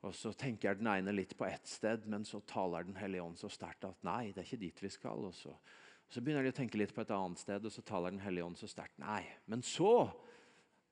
og 0.07 0.15
så 0.15 0.31
tenker 0.39 0.79
den 0.79 0.87
ene 0.93 1.13
litt 1.15 1.35
på 1.39 1.47
ett 1.49 1.67
sted, 1.67 2.07
men 2.07 2.25
så 2.25 2.41
taler 2.47 2.87
Den 2.87 2.97
hellige 2.97 3.23
ånd 3.23 3.39
så 3.39 3.51
sterkt 3.51 3.85
at 3.89 4.05
nei, 4.07 4.31
det 4.31 4.45
er 4.45 4.47
ikke 4.47 4.63
dit 4.63 4.83
vi 4.83 4.91
skal. 4.95 5.25
Og 5.27 5.35
så, 5.35 5.51
og 5.51 6.15
så 6.15 6.23
begynner 6.23 6.47
de 6.47 6.53
å 6.53 6.59
tenke 6.61 6.79
litt 6.79 6.95
på 6.95 7.03
et 7.03 7.11
annet 7.15 7.43
sted, 7.43 7.67
og 7.67 7.75
så 7.75 7.83
taler 7.83 8.15
Den 8.15 8.23
hellige 8.23 8.47
ånd 8.47 8.61
så 8.61 8.71
sterkt 8.71 8.99
nei. 9.03 9.25
Men 9.51 9.65
så 9.67 10.11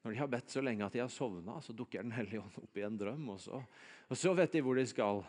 når 0.02 0.14
de 0.14 0.18
har 0.20 0.30
bedt 0.30 0.52
så 0.54 0.62
lenge 0.62 0.86
at 0.86 0.94
de 0.94 1.00
har 1.02 1.10
sovna, 1.10 1.60
så 1.62 1.74
dukker 1.74 2.02
Den 2.02 2.14
hellige 2.14 2.42
ånd 2.42 2.58
opp 2.62 2.78
i 2.78 2.86
en 2.86 2.98
drøm. 2.98 3.28
Og 3.34 3.40
så, 3.42 3.62
og 4.10 4.18
så 4.18 4.34
vet 4.38 4.52
de 4.54 4.62
hvor 4.62 4.78
de 4.78 4.86
skal. 4.86 5.22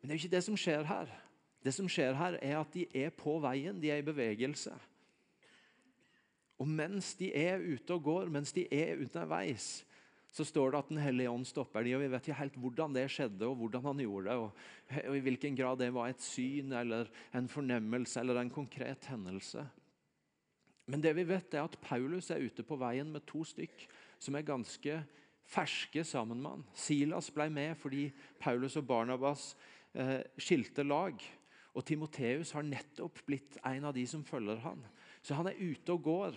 Men 0.00 0.08
det 0.08 0.14
er 0.14 0.18
jo 0.18 0.22
ikke 0.22 0.36
det 0.36 0.44
som 0.46 0.56
skjer 0.60 0.84
her. 0.88 1.16
Det 1.64 1.72
som 1.72 1.88
skjer 1.88 2.16
her, 2.16 2.38
er 2.44 2.58
at 2.60 2.72
de 2.76 2.86
er 2.92 3.12
på 3.12 3.38
veien, 3.40 3.80
de 3.80 3.88
er 3.92 4.00
i 4.00 4.06
bevegelse. 4.06 4.72
Og 6.60 6.68
mens 6.68 7.14
de 7.16 7.28
er 7.36 7.60
ute 7.60 7.96
og 7.96 8.04
går, 8.04 8.32
mens 8.32 8.52
de 8.52 8.66
er 8.72 9.00
underveis, 9.00 9.84
så 10.34 10.42
står 10.46 10.72
det 10.72 10.80
at 10.80 10.88
Den 10.90 10.98
hellige 10.98 11.30
ånd 11.30 11.46
stopper 11.46 11.84
de, 11.86 11.94
og 11.94 12.02
Vi 12.02 12.10
vet 12.10 12.26
ikke 12.26 12.40
helt 12.40 12.58
hvordan 12.58 12.94
det 12.96 13.06
skjedde, 13.12 13.46
og 13.46 13.56
hvordan 13.60 13.84
han 13.86 14.02
gjorde 14.02 14.28
det, 14.28 14.36
og, 14.42 14.64
og 15.06 15.16
i 15.16 15.22
hvilken 15.22 15.56
grad 15.58 15.78
det 15.78 15.92
var 15.94 16.10
et 16.10 16.22
syn 16.22 16.74
eller 16.74 17.10
en 17.34 17.48
fornemmelse 17.48 18.20
eller 18.20 18.40
en 18.40 18.50
konkret 18.50 19.06
hendelse. 19.06 19.62
Men 20.90 21.00
det 21.00 21.14
vi 21.16 21.24
vet 21.28 21.54
er 21.54 21.64
at 21.64 21.78
Paulus 21.80 22.32
er 22.34 22.42
ute 22.44 22.64
på 22.66 22.76
veien 22.76 23.08
med 23.12 23.24
to 23.28 23.44
stykk 23.46 23.86
som 24.20 24.36
er 24.36 24.44
ganske 24.44 24.98
ferske 25.48 26.04
sammen 26.04 26.40
med 26.42 26.56
han. 26.56 26.66
Silas 26.76 27.30
ble 27.32 27.48
med 27.52 27.78
fordi 27.80 28.08
Paulus 28.40 28.76
og 28.80 28.86
Barnabas 28.88 29.52
eh, 29.94 30.20
skilte 30.40 30.84
lag. 30.84 31.20
Og 31.74 31.84
Timoteus 31.86 32.52
har 32.54 32.66
nettopp 32.66 33.22
blitt 33.26 33.58
en 33.66 33.88
av 33.88 33.94
de 33.96 34.04
som 34.06 34.24
følger 34.26 34.60
han. 34.62 34.84
Så 35.24 35.34
han 35.34 35.48
er 35.50 35.58
ute 35.58 35.96
og 35.96 36.04
går. 36.04 36.36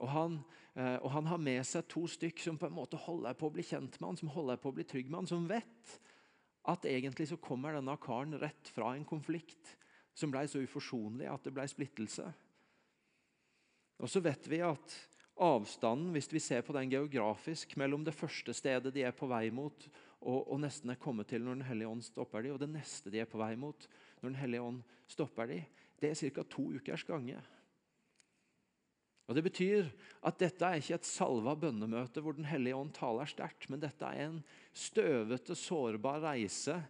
Og 0.00 0.10
han, 0.12 0.40
og 0.78 1.08
han 1.10 1.26
har 1.26 1.40
med 1.42 1.64
seg 1.66 1.88
to 1.90 2.04
stykk 2.06 2.44
som 2.44 2.58
på 2.60 2.68
en 2.68 2.76
måte 2.76 2.98
holder 3.00 3.34
på 3.34 3.48
å 3.48 3.52
bli 3.54 3.64
kjent 3.66 3.96
med 3.98 4.12
han, 4.12 4.18
som 4.20 4.30
holder 4.30 4.60
på 4.62 4.70
å 4.70 4.76
bli 4.76 4.84
trygg 4.86 5.08
med 5.10 5.22
han, 5.22 5.30
som 5.30 5.48
vet 5.50 5.94
at 6.70 6.86
egentlig 6.86 7.26
så 7.30 7.40
kommer 7.42 7.74
denne 7.74 7.96
karen 8.00 8.36
rett 8.38 8.70
fra 8.70 8.92
en 8.94 9.06
konflikt 9.08 9.74
som 10.16 10.32
ble 10.32 10.44
så 10.50 10.62
uforsonlig 10.62 11.28
at 11.30 11.46
det 11.46 11.54
ble 11.56 11.66
splittelse. 11.70 12.26
Og 14.00 14.08
så 14.08 14.22
vet 14.24 14.46
vi 14.48 14.60
at 14.64 14.96
avstanden, 15.40 16.12
hvis 16.12 16.28
vi 16.32 16.42
ser 16.42 16.64
på 16.64 16.74
den 16.76 16.90
geografisk, 16.92 17.76
mellom 17.80 18.04
det 18.04 18.16
første 18.16 18.52
stedet 18.56 18.92
de 18.94 19.04
er 19.08 19.16
på 19.16 19.28
vei 19.30 19.48
mot, 19.54 19.86
og, 20.20 20.40
og 20.52 20.58
nesten 20.60 20.92
er 20.92 21.00
kommet 21.00 21.30
til 21.32 21.44
når 21.44 21.60
Den 21.60 21.68
hellige 21.70 21.92
ånd 21.94 22.04
stopper 22.04 22.44
de, 22.44 22.52
og 22.52 22.60
det 22.60 22.68
neste 22.72 23.12
de 23.12 23.22
er 23.22 23.28
på 23.28 23.40
vei 23.40 23.54
mot, 23.56 23.86
når 24.20 24.28
Den 24.28 24.40
hellige 24.40 24.66
ånd 24.66 24.82
stopper 25.08 25.48
de, 25.48 25.62
det 26.00 26.12
er 26.12 26.32
ca. 26.36 26.44
to 26.44 26.66
ukers 26.76 27.04
gange. 27.08 27.40
Og 29.30 29.36
Det 29.38 29.44
betyr 29.46 29.86
at 30.26 30.40
dette 30.42 30.66
er 30.66 30.80
ikke 30.80 30.96
et 30.98 31.06
salva 31.06 31.52
bønnemøte 31.54 32.18
hvor 32.18 32.34
Den 32.34 32.48
hellige 32.50 32.74
ånd 32.74 32.90
taler 32.96 33.28
sterkt, 33.30 33.68
men 33.70 33.78
dette 33.78 34.02
er 34.02 34.24
en 34.24 34.40
støvete, 34.74 35.54
sårbar 35.54 36.18
reise 36.24 36.80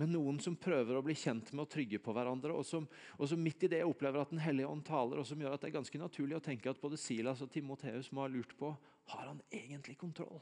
med 0.00 0.08
noen 0.14 0.38
som 0.40 0.56
prøver 0.56 0.96
å 0.96 1.02
bli 1.04 1.12
kjent 1.18 1.50
med 1.52 1.66
og 1.66 1.68
trygge 1.74 2.00
på 2.00 2.14
hverandre, 2.16 2.54
og 2.56 2.64
som, 2.64 2.86
og 3.18 3.28
som 3.28 3.42
midt 3.44 3.66
i 3.66 3.72
det 3.74 3.82
opplever 3.84 4.22
at 4.22 4.32
Den 4.32 4.40
hellige 4.40 4.70
ånd 4.70 4.80
taler, 4.86 5.20
og 5.20 5.28
som 5.28 5.44
gjør 5.44 5.58
at 5.58 5.60
det 5.60 5.68
er 5.68 5.76
ganske 5.76 6.00
naturlig 6.00 6.38
å 6.38 6.44
tenke 6.46 6.72
at 6.72 6.80
både 6.80 6.96
Silas 6.96 7.42
og 7.44 7.52
Timoteus 7.52 8.08
må 8.16 8.24
ha 8.24 8.32
lurt 8.32 8.56
på 8.56 8.72
har 9.12 9.26
han 9.26 9.44
egentlig 9.52 9.98
kontroll. 10.00 10.40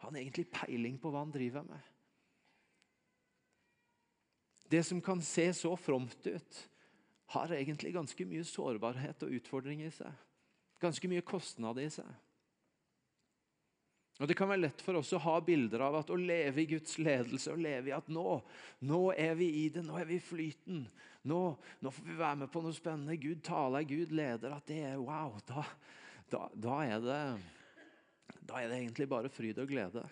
Har 0.00 0.08
han 0.08 0.16
egentlig 0.16 0.46
peiling 0.48 0.96
på 0.96 1.12
hva 1.12 1.26
han 1.26 1.34
driver 1.34 1.66
med? 1.68 1.92
Det 4.70 4.80
som 4.86 5.04
kan 5.04 5.20
se 5.20 5.50
så 5.60 5.74
fromt 5.76 6.24
ut, 6.24 6.64
har 7.36 7.52
egentlig 7.52 7.92
ganske 7.94 8.26
mye 8.26 8.48
sårbarhet 8.48 9.26
og 9.26 9.36
utfordring 9.36 9.84
i 9.84 9.92
seg. 9.92 10.14
Ganske 10.80 11.08
mye 11.10 11.24
kostnad 11.26 11.78
i 11.82 11.88
seg. 11.92 12.08
Og 14.20 14.28
Det 14.28 14.36
kan 14.36 14.50
være 14.50 14.66
lett 14.66 14.82
for 14.84 14.98
oss 15.00 15.14
å 15.16 15.22
ha 15.24 15.38
bilder 15.40 15.80
av 15.86 15.94
at 16.02 16.10
å 16.12 16.16
leve 16.20 16.60
i 16.60 16.68
Guds 16.68 16.98
ledelse 17.00 17.54
og 17.54 17.62
leve 17.64 17.88
i 17.88 17.94
at 17.96 18.08
nå, 18.12 18.34
nå 18.84 19.00
er 19.16 19.32
vi 19.38 19.48
i 19.62 19.68
det, 19.72 19.80
nå 19.86 19.96
er 19.96 20.10
vi 20.10 20.18
i 20.18 20.24
flyten. 20.24 20.82
Nå, 21.30 21.38
nå, 21.80 21.92
får 21.92 22.04
vi 22.04 22.16
være 22.18 22.42
med 22.42 22.52
på 22.52 22.60
noe 22.64 22.76
spennende. 22.76 23.16
Gud 23.20 23.40
taler, 23.44 23.86
Gud 23.88 24.12
leder. 24.12 24.52
At 24.56 24.68
det 24.68 24.82
er 24.90 25.00
wow. 25.00 25.38
Da, 25.48 25.64
da, 26.32 26.42
da, 26.52 26.76
er 26.84 27.00
det, 27.04 27.22
da 28.44 28.60
er 28.60 28.68
det 28.68 28.82
egentlig 28.82 29.08
bare 29.08 29.32
fryd 29.32 29.60
og 29.64 29.72
glede. 29.72 30.04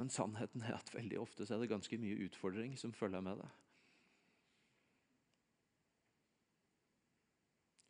Men 0.00 0.10
sannheten 0.12 0.66
er 0.66 0.74
at 0.76 0.90
veldig 0.94 1.22
ofte 1.22 1.46
er 1.46 1.62
det 1.62 1.70
ganske 1.70 1.98
mye 2.02 2.26
utfordring 2.26 2.74
som 2.78 2.94
følger 2.94 3.22
med 3.22 3.38
det. 3.38 3.48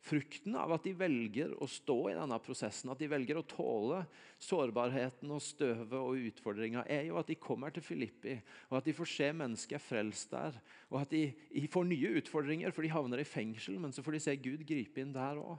Frukten 0.07 0.55
av 0.55 0.71
at 0.71 0.85
de 0.87 0.93
velger 0.95 1.51
å 1.59 1.67
stå 1.67 1.95
i 2.11 2.15
denne 2.15 2.37
prosessen, 2.43 2.91
at 2.93 3.01
de 3.01 3.09
velger 3.11 3.39
å 3.39 3.45
tåle 3.47 4.03
sårbarheten 4.39 5.31
og 5.35 5.43
støvet 5.43 5.97
og 5.99 6.27
utfordringa, 6.29 6.85
er 6.87 7.09
jo 7.09 7.17
at 7.19 7.27
de 7.27 7.35
kommer 7.41 7.73
til 7.75 7.83
Filippi, 7.83 8.37
og 8.69 8.79
at 8.79 8.87
de 8.87 8.95
får 8.95 9.11
se 9.11 9.31
mennesker 9.41 9.83
frelst 9.83 10.31
der. 10.31 10.55
Og 10.91 11.01
at 11.01 11.11
de, 11.11 11.25
får 11.71 11.89
nye 11.89 12.13
utfordringer, 12.21 12.71
for 12.71 12.87
de 12.87 12.93
havner 12.93 13.23
i 13.23 13.27
fengsel, 13.27 13.81
men 13.83 13.95
så 13.95 14.05
får 14.05 14.15
de 14.15 14.23
se 14.27 14.37
Gud 14.39 14.63
gripe 14.67 15.03
inn 15.03 15.15
der 15.15 15.41
òg. 15.41 15.57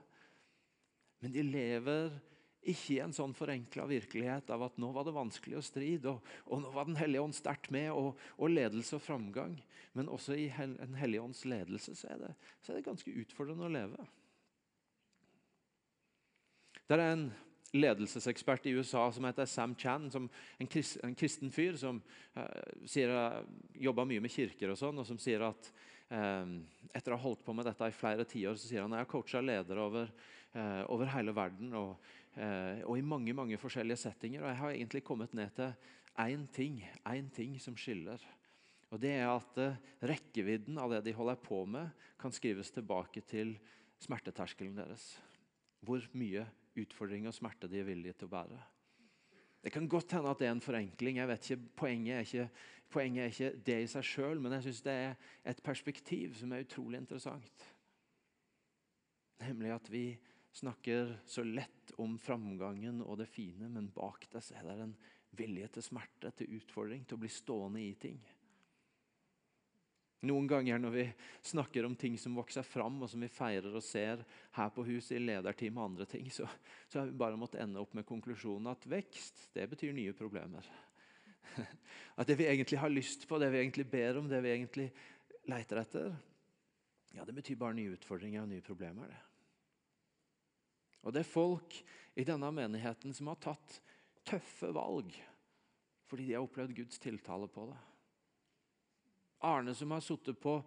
Men 1.21 1.35
de 1.35 1.45
lever 1.45 2.15
ikke 2.69 2.97
i 2.97 3.01
en 3.03 3.15
sånn 3.15 3.35
forenkla 3.37 3.87
virkelighet 3.89 4.51
av 4.55 4.65
at 4.67 4.79
nå 4.81 4.91
var 4.95 5.07
det 5.07 5.15
vanskelig 5.17 5.59
å 5.59 5.65
stride, 5.65 6.13
og, 6.13 6.25
og 6.47 6.63
nå 6.63 6.73
var 6.75 6.89
Den 6.89 6.99
hellige 6.99 7.25
ånd 7.25 7.37
sterkt 7.37 7.71
med, 7.75 7.91
og, 7.93 8.19
og, 8.37 8.49
ledelse 8.53 8.97
og 8.99 9.05
framgang. 9.05 9.57
Men 9.97 10.11
også 10.13 10.37
i 10.37 10.49
En 10.59 10.97
hellige 10.99 11.25
ånds 11.25 11.45
ledelse 11.49 11.95
så 11.99 12.15
er, 12.15 12.25
det, 12.25 12.33
så 12.63 12.73
er 12.73 12.81
det 12.81 12.89
ganske 12.89 13.15
utfordrende 13.23 13.69
å 13.69 13.73
leve. 13.73 14.09
Det 16.89 16.97
er 16.97 17.11
en 17.13 17.29
ledelsesekspert 17.77 18.67
i 18.67 18.73
USA 18.79 19.03
som 19.13 19.27
heter 19.29 19.49
Sam 19.49 19.75
Chan, 19.77 20.09
en, 20.09 20.69
krist, 20.71 20.97
en 21.05 21.15
kristen 21.19 21.51
fyr 21.53 21.77
som 21.77 21.99
uh, 22.01 22.47
sier, 22.89 23.13
uh, 23.13 23.43
jobber 23.77 24.09
mye 24.09 24.23
med 24.25 24.33
kirker 24.33 24.73
og 24.73 24.79
sånn, 24.81 24.97
og 24.97 25.05
som 25.05 25.19
sier 25.21 25.45
at 25.45 25.69
uh, 26.09 26.49
etter 26.97 27.13
å 27.13 27.19
ha 27.19 27.27
holdt 27.27 27.45
på 27.45 27.53
med 27.53 27.69
dette 27.69 27.91
i 27.91 27.93
flere 27.93 28.25
tiår, 28.29 28.57
så 28.57 28.71
sier 28.71 28.87
han 28.87 28.97
at 28.97 29.03
jeg 29.03 29.05
har 29.05 29.13
coacha 29.13 29.43
ledere 29.45 29.85
over, 29.85 30.09
uh, 30.57 30.83
over, 30.89 31.13
hele 31.13 31.35
verden 31.37 31.77
og, 31.77 32.09
og, 32.39 32.95
i 32.97 33.05
mange 33.05 33.35
mange 33.37 33.59
forskjellige 33.61 34.01
settinger. 34.07 34.45
Og 34.45 34.49
jeg 34.49 34.61
har 34.63 34.73
egentlig 34.73 35.05
kommet 35.05 35.35
ned 35.37 35.53
til 35.59 35.73
én 36.25 36.47
ting, 36.55 36.81
én 37.11 37.29
ting 37.35 37.57
som 37.61 37.77
skiller. 37.77 38.23
Og 38.89 39.01
Det 39.03 39.11
er 39.13 39.27
at 39.29 39.59
rekkevidden 40.09 40.79
av 40.81 40.95
det 40.95 41.03
de 41.11 41.17
holder 41.19 41.37
på 41.43 41.65
med, 41.69 41.91
kan 42.17 42.33
skrives 42.33 42.71
tilbake 42.73 43.21
til 43.29 43.59
smerteterskelen 44.01 44.79
deres. 44.79 45.11
Hvor 45.85 46.07
mye 46.17 46.47
utfordring 46.83 47.29
og 47.29 47.37
smerte 47.37 47.71
de 47.71 47.81
er 47.81 47.89
villige 47.89 48.17
til 48.19 48.29
å 48.29 48.35
bære. 48.37 48.59
Det 49.65 49.73
kan 49.75 49.89
godt 49.91 50.15
hende 50.15 50.31
at 50.31 50.39
det 50.41 50.47
er 50.47 50.55
en 50.55 50.63
forenkling. 50.63 51.17
jeg 51.19 51.29
vet 51.29 51.51
ikke, 51.51 51.63
Poenget 51.77 52.15
er 52.15 52.27
ikke, 52.27 52.49
poenget 52.89 53.23
er 53.23 53.33
ikke 53.33 53.63
det 53.67 53.79
i 53.83 53.91
seg 53.91 54.07
sjøl, 54.07 54.41
men 54.41 54.55
jeg 54.57 54.69
syns 54.69 54.85
det 54.87 54.95
er 54.95 55.17
et 55.45 55.63
perspektiv 55.63 56.37
som 56.39 56.53
er 56.53 56.65
utrolig 56.65 57.01
interessant. 57.03 57.67
Nemlig 59.43 59.75
at 59.75 59.91
vi 59.91 60.05
snakker 60.55 61.19
så 61.27 61.45
lett 61.47 61.93
om 61.99 62.17
framgangen 62.19 63.03
og 63.03 63.19
det 63.21 63.29
fine, 63.31 63.69
men 63.69 63.91
bak 63.95 64.27
det 64.33 64.43
er 64.55 64.67
det 64.67 64.79
en 64.87 64.97
vilje 65.39 65.69
til 65.75 65.87
smerte, 65.91 66.33
til 66.35 66.57
utfordring, 66.59 67.05
til 67.05 67.19
å 67.19 67.23
bli 67.23 67.31
stående 67.31 67.83
i 67.83 67.95
ting. 68.01 68.19
Noen 70.27 70.49
ganger 70.51 70.81
når 70.83 70.95
vi 70.97 71.05
snakker 71.47 71.87
om 71.87 71.95
ting 71.95 72.17
som 72.19 72.35
vokser 72.35 72.67
fram, 72.67 72.97
og 73.03 73.11
som 73.11 73.23
vi 73.23 73.31
feirer 73.31 73.71
og 73.71 73.85
ser 73.87 74.25
her 74.57 74.73
på 74.75 74.83
huset 74.89 75.15
i 75.15 75.23
lederteam 75.23 75.79
og 75.79 75.93
andre 75.93 76.09
ting, 76.11 76.27
så, 76.35 76.49
så 76.91 77.01
har 77.01 77.11
vi 77.11 77.21
bare 77.21 77.39
måttet 77.39 77.63
ende 77.63 77.79
opp 77.79 77.95
med 77.95 78.07
konklusjonen 78.09 78.73
at 78.73 78.89
vekst 78.91 79.45
det 79.55 79.69
betyr 79.71 79.95
nye 79.95 80.17
problemer. 80.19 80.67
At 82.19 82.27
det 82.27 82.35
vi 82.39 82.49
egentlig 82.51 82.81
har 82.83 82.91
lyst 82.91 83.29
på, 83.31 83.39
det 83.39 83.53
vi 83.55 83.61
egentlig 83.63 83.87
ber 83.91 84.19
om, 84.19 84.27
det 84.29 84.43
vi 84.43 84.51
egentlig 84.51 84.89
leter 85.49 85.81
etter, 85.81 86.11
ja, 87.15 87.25
det 87.25 87.35
betyr 87.39 87.57
bare 87.61 87.79
nye 87.79 87.95
utfordringer 87.95 88.43
og 88.43 88.51
nye 88.51 88.65
problemer. 88.65 89.09
det. 89.09 89.23
Og 91.07 91.15
det 91.15 91.23
er 91.23 91.31
folk 91.31 91.79
i 92.19 92.27
denne 92.27 92.51
menigheten 92.53 93.15
som 93.15 93.31
har 93.31 93.39
tatt 93.43 93.79
tøffe 94.29 94.73
valg 94.75 95.15
fordi 96.09 96.25
de 96.25 96.35
har 96.39 96.45
opplevd 96.45 96.73
Guds 96.73 97.01
tiltale 97.03 97.45
på 97.53 97.67
det. 97.69 97.77
Arne 99.47 99.75
som 99.75 99.91
har 99.95 100.03
sittet 100.03 100.41
på 100.41 100.59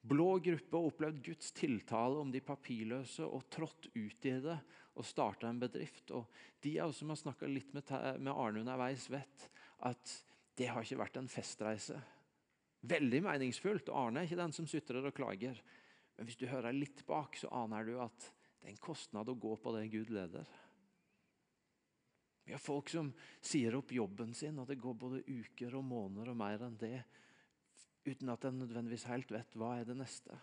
blå 0.00 0.38
gruppe 0.40 0.78
og 0.78 0.92
opplevd 0.92 1.20
Guds 1.24 1.52
tiltale 1.56 2.20
om 2.20 2.30
de 2.32 2.40
papirløse 2.44 3.24
og 3.24 3.48
trådt 3.52 3.90
ut 3.94 4.28
i 4.28 4.36
det 4.44 4.56
og 4.96 5.06
starta 5.06 5.48
en 5.48 5.60
bedrift. 5.60 6.12
Og 6.16 6.26
De 6.60 6.74
av 6.80 6.92
oss 6.92 7.00
som 7.02 7.12
har 7.12 7.20
snakka 7.20 7.48
litt 7.48 7.72
med, 7.76 7.90
Arne 7.90 8.64
underveis, 8.64 9.08
vet 9.12 9.46
at 9.88 10.16
det 10.56 10.68
har 10.68 10.84
ikke 10.84 11.00
vært 11.00 11.20
en 11.20 11.30
festreise. 11.30 12.00
Veldig 12.80 13.22
meningsfullt. 13.24 13.92
Arne 13.92 14.22
er 14.22 14.28
ikke 14.28 14.40
den 14.40 14.56
som 14.56 14.68
sutrer 14.68 15.04
og 15.04 15.16
klager. 15.16 15.60
Men 16.16 16.28
hvis 16.28 16.40
du 16.40 16.48
hører 16.50 16.76
litt 16.76 17.04
bak, 17.08 17.36
så 17.40 17.48
aner 17.62 17.86
du 17.86 17.94
at 18.00 18.26
det 18.60 18.68
er 18.68 18.74
en 18.74 18.82
kostnad 18.82 19.28
å 19.28 19.38
gå 19.40 19.54
på 19.56 19.72
det 19.76 19.86
Gud 19.92 20.12
leder. 20.12 20.48
Vi 22.44 22.52
har 22.52 22.60
folk 22.60 22.90
som 22.92 23.12
sier 23.40 23.76
opp 23.78 23.92
jobben 23.94 24.34
sin, 24.34 24.58
og 24.58 24.66
det 24.68 24.80
går 24.80 24.96
både 24.98 25.22
uker 25.28 25.76
og 25.78 25.84
måneder 25.86 26.32
og 26.32 26.40
mer 26.40 26.64
enn 26.66 26.76
det 26.80 26.98
uten 28.06 28.32
at 28.32 28.44
en 28.44 28.58
nødvendigvis 28.62 29.06
helt 29.10 29.32
vet 29.32 29.56
hva 29.58 29.74
er 29.78 29.88
det 29.88 29.96
neste. 29.98 30.36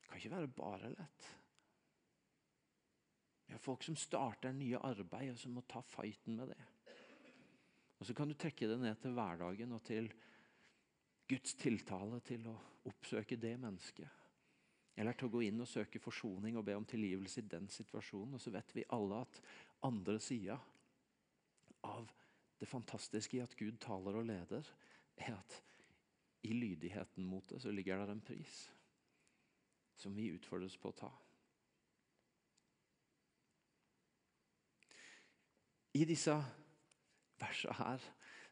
Det 0.00 0.08
kan 0.08 0.20
ikke 0.20 0.34
være 0.36 0.54
bare 0.56 0.92
lett. 0.94 1.30
Vi 3.46 3.54
har 3.54 3.62
folk 3.62 3.82
som 3.82 3.96
starter 3.98 4.52
nye 4.54 4.78
arbeid, 4.78 5.32
og 5.32 5.38
som 5.38 5.56
må 5.56 5.64
ta 5.66 5.82
fighten 5.82 6.36
med 6.38 6.52
det. 6.52 6.60
Og 7.98 8.06
Så 8.06 8.14
kan 8.14 8.28
du 8.28 8.34
trekke 8.34 8.68
det 8.68 8.78
ned 8.80 8.96
til 9.02 9.12
hverdagen 9.12 9.72
og 9.72 9.82
til 9.84 10.06
Guds 11.28 11.54
tiltale 11.54 12.20
til 12.24 12.46
å 12.48 12.54
oppsøke 12.88 13.36
det 13.36 13.56
mennesket. 13.60 14.08
Eller 14.96 15.12
til 15.14 15.28
å 15.28 15.34
gå 15.34 15.42
inn 15.46 15.60
og 15.62 15.68
søke 15.68 16.00
forsoning 16.02 16.56
og 16.56 16.64
be 16.66 16.76
om 16.78 16.86
tilgivelse 16.88 17.42
i 17.42 17.50
den 17.50 17.68
situasjonen. 17.68 18.34
Og 18.34 18.40
så 18.40 18.52
vet 18.54 18.72
vi 18.74 18.86
alle 18.96 19.20
at 19.26 19.42
andre 19.86 20.16
sida 20.22 20.56
av 21.86 22.08
det 22.60 22.68
fantastiske 22.68 23.38
i 23.38 23.42
at 23.44 23.56
Gud 23.56 23.78
taler 23.80 24.18
og 24.20 24.26
leder, 24.28 24.66
er 25.16 25.34
at 25.36 25.56
i 26.42 26.52
lydigheten 26.56 27.26
mot 27.26 27.48
det 27.48 27.60
så 27.62 27.72
ligger 27.72 28.00
det 28.00 28.14
en 28.14 28.24
pris 28.24 28.62
som 30.00 30.14
vi 30.16 30.30
utfordres 30.32 30.76
på 30.80 30.88
å 30.88 30.96
ta. 30.96 31.10
I 35.98 36.06
disse 36.08 36.36
versene 37.40 37.76
her 37.80 38.04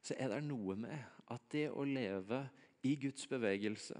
så 0.04 0.16
er 0.18 0.32
det 0.32 0.42
noe 0.46 0.76
med 0.78 1.24
at 1.32 1.44
det 1.52 1.68
å 1.70 1.84
leve 1.86 2.42
i 2.86 2.94
Guds 3.00 3.26
bevegelse, 3.30 3.96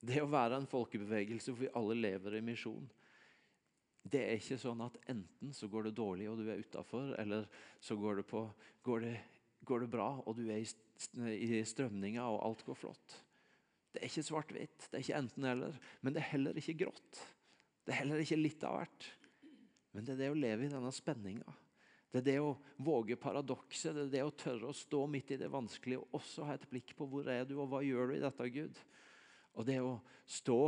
det 0.00 0.22
å 0.22 0.30
være 0.30 0.58
en 0.60 0.70
folkebevegelse 0.70 1.52
hvor 1.52 1.62
vi 1.64 1.74
alle 1.76 1.96
lever 1.98 2.38
i 2.38 2.44
misjon, 2.44 2.88
det 4.00 4.22
er 4.24 4.38
ikke 4.40 4.58
sånn 4.60 4.80
at 4.84 4.96
enten 5.12 5.52
så 5.52 5.68
går 5.68 5.88
det 5.88 5.98
dårlig 5.98 6.28
og 6.30 6.40
du 6.40 6.48
er 6.48 6.62
utafor, 6.62 7.12
eller 7.20 7.48
så 7.84 7.96
går 8.00 8.22
det, 8.22 8.26
på, 8.30 8.46
går, 8.86 9.04
det, 9.04 9.16
går 9.68 9.84
det, 9.84 9.90
bra 9.92 10.08
og 10.24 10.38
du 10.38 10.46
er 10.48 10.62
i 10.62 10.68
i 11.32 11.60
strømninga, 11.66 12.26
og 12.28 12.42
alt 12.46 12.64
går 12.66 12.78
flott. 12.78 13.16
Det 13.90 14.02
er 14.02 14.10
ikke 14.10 14.26
svart-hvitt, 14.26 14.84
det 14.86 14.98
er 14.98 15.04
ikke 15.04 15.18
enten-eller, 15.18 15.78
men 16.00 16.14
det 16.14 16.22
er 16.22 16.32
heller 16.34 16.60
ikke 16.60 16.76
grått. 16.84 17.22
Det 17.82 17.94
er 17.94 18.02
heller 18.04 18.22
ikke 18.22 18.38
litt 18.38 18.62
av 18.68 18.76
hvert. 18.78 19.08
Men 19.90 20.06
det 20.06 20.14
er 20.14 20.20
det 20.20 20.30
å 20.30 20.38
leve 20.38 20.66
i 20.66 20.70
denne 20.70 20.92
spenninga. 20.94 21.56
Det 22.10 22.20
er 22.20 22.26
det 22.26 22.36
å 22.42 22.54
våge 22.82 23.18
paradokset, 23.18 23.94
det 23.94 24.04
er 24.06 24.12
det 24.14 24.22
å 24.26 24.34
tørre 24.34 24.70
å 24.70 24.76
stå 24.76 25.04
midt 25.10 25.34
i 25.34 25.38
det 25.40 25.50
vanskelige 25.50 26.02
og 26.02 26.16
også 26.18 26.46
ha 26.48 26.56
et 26.56 26.66
blikk 26.70 26.96
på 26.98 27.06
hvor 27.10 27.28
er 27.30 27.44
du 27.46 27.56
og 27.60 27.68
hva 27.70 27.82
gjør 27.86 28.10
du 28.10 28.16
i 28.16 28.22
dette, 28.22 28.48
Gud. 28.50 28.80
Og 29.58 29.66
det 29.66 29.78
å 29.82 29.92
stå 30.26 30.60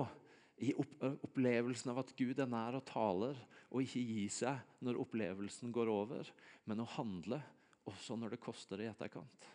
i 0.62 0.70
opplevelsen 0.78 1.90
av 1.90 2.02
at 2.04 2.12
Gud 2.18 2.38
er 2.42 2.50
nær 2.50 2.78
og 2.78 2.86
taler, 2.86 3.38
og 3.72 3.82
ikke 3.82 4.04
gi 4.04 4.28
seg 4.30 4.82
når 4.84 5.00
opplevelsen 5.02 5.74
går 5.74 5.90
over, 5.90 6.30
men 6.70 6.82
å 6.82 6.90
handle 6.94 7.40
også 7.90 8.14
når 8.18 8.36
det 8.36 8.44
koster 8.44 8.82
i 8.82 8.90
etterkant. 8.90 9.50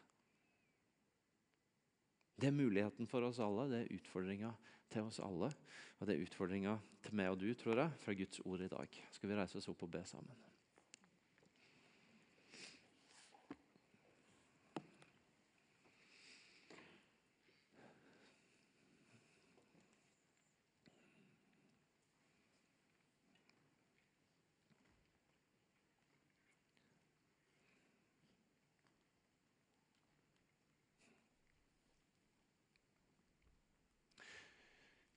Det 2.37 2.51
er 2.51 2.53
muligheten 2.53 3.09
for 3.09 3.25
oss 3.25 3.39
alle, 3.41 3.65
det 3.71 3.79
er 3.81 3.95
utfordringa 3.97 4.51
til 4.93 5.07
oss 5.09 5.17
alle. 5.25 5.49
Og 5.97 6.05
det 6.05 6.15
er 6.15 6.27
utfordringa 6.27 6.75
til 7.05 7.17
meg 7.17 7.31
og 7.33 7.39
du, 7.41 7.49
tror 7.57 7.81
jeg, 7.81 7.97
fra 8.03 8.13
Guds 8.19 8.43
ord 8.45 8.61
i 8.61 8.69
dag. 8.69 8.99
Skal 9.15 9.31
vi 9.31 9.39
reise 9.39 9.57
oss 9.57 9.69
opp 9.71 9.81
og 9.87 9.95
be 9.97 10.03
sammen? 10.05 10.46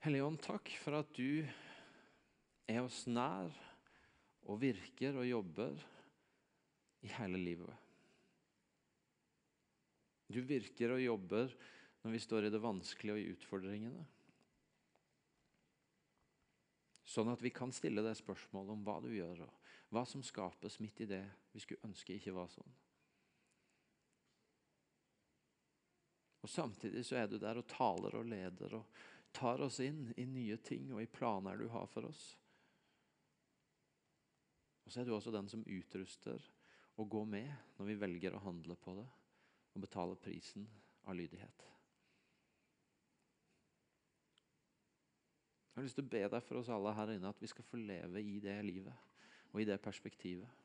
Hellige 0.01 0.25
Ånd, 0.25 0.39
takk 0.41 0.71
for 0.81 0.97
at 0.97 1.11
du 1.13 1.45
er 2.65 2.79
oss 2.81 3.03
nær 3.05 3.51
og 4.49 4.57
virker 4.63 5.19
og 5.21 5.27
jobber 5.29 5.83
i 7.05 7.11
hele 7.19 7.41
livet. 7.43 7.75
Du 10.33 10.41
virker 10.49 10.95
og 10.95 11.03
jobber 11.05 11.53
når 12.01 12.15
vi 12.15 12.23
står 12.25 12.49
i 12.49 12.53
det 12.55 12.63
vanskelige 12.65 13.19
og 13.19 13.21
i 13.21 13.29
utfordringene. 13.35 14.07
Sånn 17.05 17.29
at 17.35 17.45
vi 17.45 17.53
kan 17.53 17.77
stille 17.77 18.01
det 18.07 18.17
spørsmålet 18.23 18.73
om 18.73 18.89
hva 18.89 18.97
du 19.05 19.11
gjør, 19.13 19.45
og 19.45 19.93
hva 19.93 20.07
som 20.09 20.25
skapes 20.25 20.81
midt 20.81 21.05
i 21.05 21.11
det 21.13 21.25
vi 21.53 21.61
skulle 21.61 21.91
ønske 21.91 22.17
ikke 22.17 22.39
var 22.41 22.49
sånn. 22.49 22.77
Og 26.41 26.49
Samtidig 26.49 27.05
så 27.05 27.21
er 27.21 27.29
du 27.29 27.37
der 27.37 27.61
og 27.61 27.69
taler 27.69 28.17
og 28.17 28.31
leder 28.33 28.81
og 28.81 29.01
tar 29.33 29.63
oss 29.65 29.81
inn 29.85 30.09
i 30.17 30.27
nye 30.27 30.57
ting 30.65 30.93
og 30.95 31.03
i 31.03 31.11
planer 31.11 31.59
du 31.61 31.69
har 31.73 31.87
for 31.91 32.09
oss. 32.09 32.25
Og 34.85 34.93
så 34.93 35.01
er 35.01 35.09
du 35.09 35.15
også 35.15 35.33
den 35.35 35.49
som 35.49 35.65
utruster 35.67 36.43
og 36.99 37.11
går 37.11 37.27
med 37.31 37.51
når 37.79 37.91
vi 37.93 37.99
velger 38.01 38.37
å 38.37 38.45
handle 38.45 38.77
på 38.77 38.97
det 38.99 39.07
og 39.71 39.85
betale 39.85 40.17
prisen 40.19 40.67
av 41.07 41.15
lydighet. 41.15 41.67
Jeg 45.71 45.79
har 45.79 45.87
lyst 45.87 45.97
til 46.01 46.09
å 46.09 46.13
be 46.13 46.25
deg 46.35 46.43
for 46.45 46.61
oss 46.61 46.73
alle 46.75 46.93
her 46.97 47.13
inne 47.15 47.31
at 47.31 47.39
vi 47.41 47.49
skal 47.49 47.65
få 47.65 47.79
leve 47.79 48.21
i 48.21 48.41
det 48.43 48.57
livet 48.67 49.07
og 49.53 49.63
i 49.63 49.69
det 49.69 49.79
perspektivet. 49.83 50.59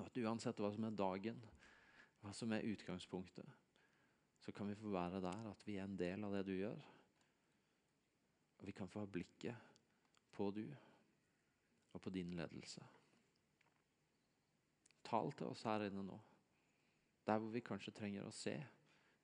Og 0.00 0.08
at 0.08 0.16
uansett 0.24 0.58
hva 0.58 0.72
som 0.72 0.88
er 0.88 0.96
dagen, 0.96 1.38
hva 2.22 2.32
som 2.34 2.52
er 2.56 2.64
utgangspunktet, 2.66 3.46
så 4.42 4.56
kan 4.56 4.72
vi 4.72 4.78
få 4.80 4.90
være 4.90 5.20
der 5.22 5.48
at 5.52 5.62
vi 5.68 5.76
er 5.76 5.84
en 5.84 6.00
del 6.00 6.24
av 6.24 6.34
det 6.34 6.42
du 6.48 6.54
gjør. 6.56 6.80
Og 8.62 8.66
vi 8.66 8.72
kan 8.72 8.88
få 8.88 9.02
ha 9.02 9.10
blikket 9.10 9.70
på 10.30 10.50
du 10.54 10.62
og 11.92 12.00
på 12.00 12.10
din 12.14 12.36
ledelse. 12.38 12.84
Tal 15.02 15.32
til 15.34 15.50
oss 15.50 15.64
her 15.66 15.82
inne 15.88 16.04
nå, 16.06 16.18
der 17.26 17.42
hvor 17.42 17.50
vi 17.50 17.64
kanskje 17.66 17.92
trenger 17.96 18.28
å 18.28 18.34
se 18.34 18.54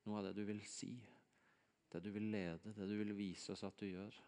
noe 0.02 0.18
av 0.18 0.26
det 0.26 0.34
du 0.40 0.42
vil 0.48 0.58
si, 0.66 0.90
det 1.92 2.02
du 2.02 2.10
vil 2.10 2.26
lede, 2.34 2.74
det 2.74 2.88
du 2.90 2.96
vil 2.98 3.14
vise 3.14 3.54
oss 3.54 3.62
at 3.62 3.78
du 3.78 3.86
gjør, 3.86 4.18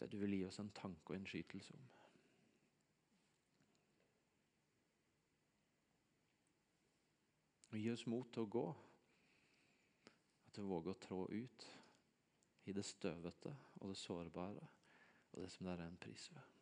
det 0.00 0.08
du 0.10 0.16
vil 0.24 0.38
gi 0.38 0.42
oss 0.48 0.62
en 0.64 0.72
tanke 0.74 1.12
og 1.12 1.20
innskytelse 1.20 1.76
om. 1.76 1.86
Og 7.68 7.80
gi 7.84 7.92
oss 7.92 8.08
mot 8.08 8.32
til 8.32 8.48
å 8.48 8.52
gå, 8.56 8.66
at 10.48 10.58
vi 10.58 10.68
våger 10.72 10.94
å 10.96 11.02
trå 11.04 11.24
ut 11.28 11.72
i 12.66 12.72
det 12.72 12.84
støvete 12.84 13.56
og 13.80 13.88
det 13.88 13.96
sårbare 13.96 14.66
og 15.32 15.42
det 15.42 15.52
som 15.52 15.66
det 15.66 15.78
er 15.80 15.86
en 15.86 16.00
pris 16.00 16.30
ved. 16.32 16.53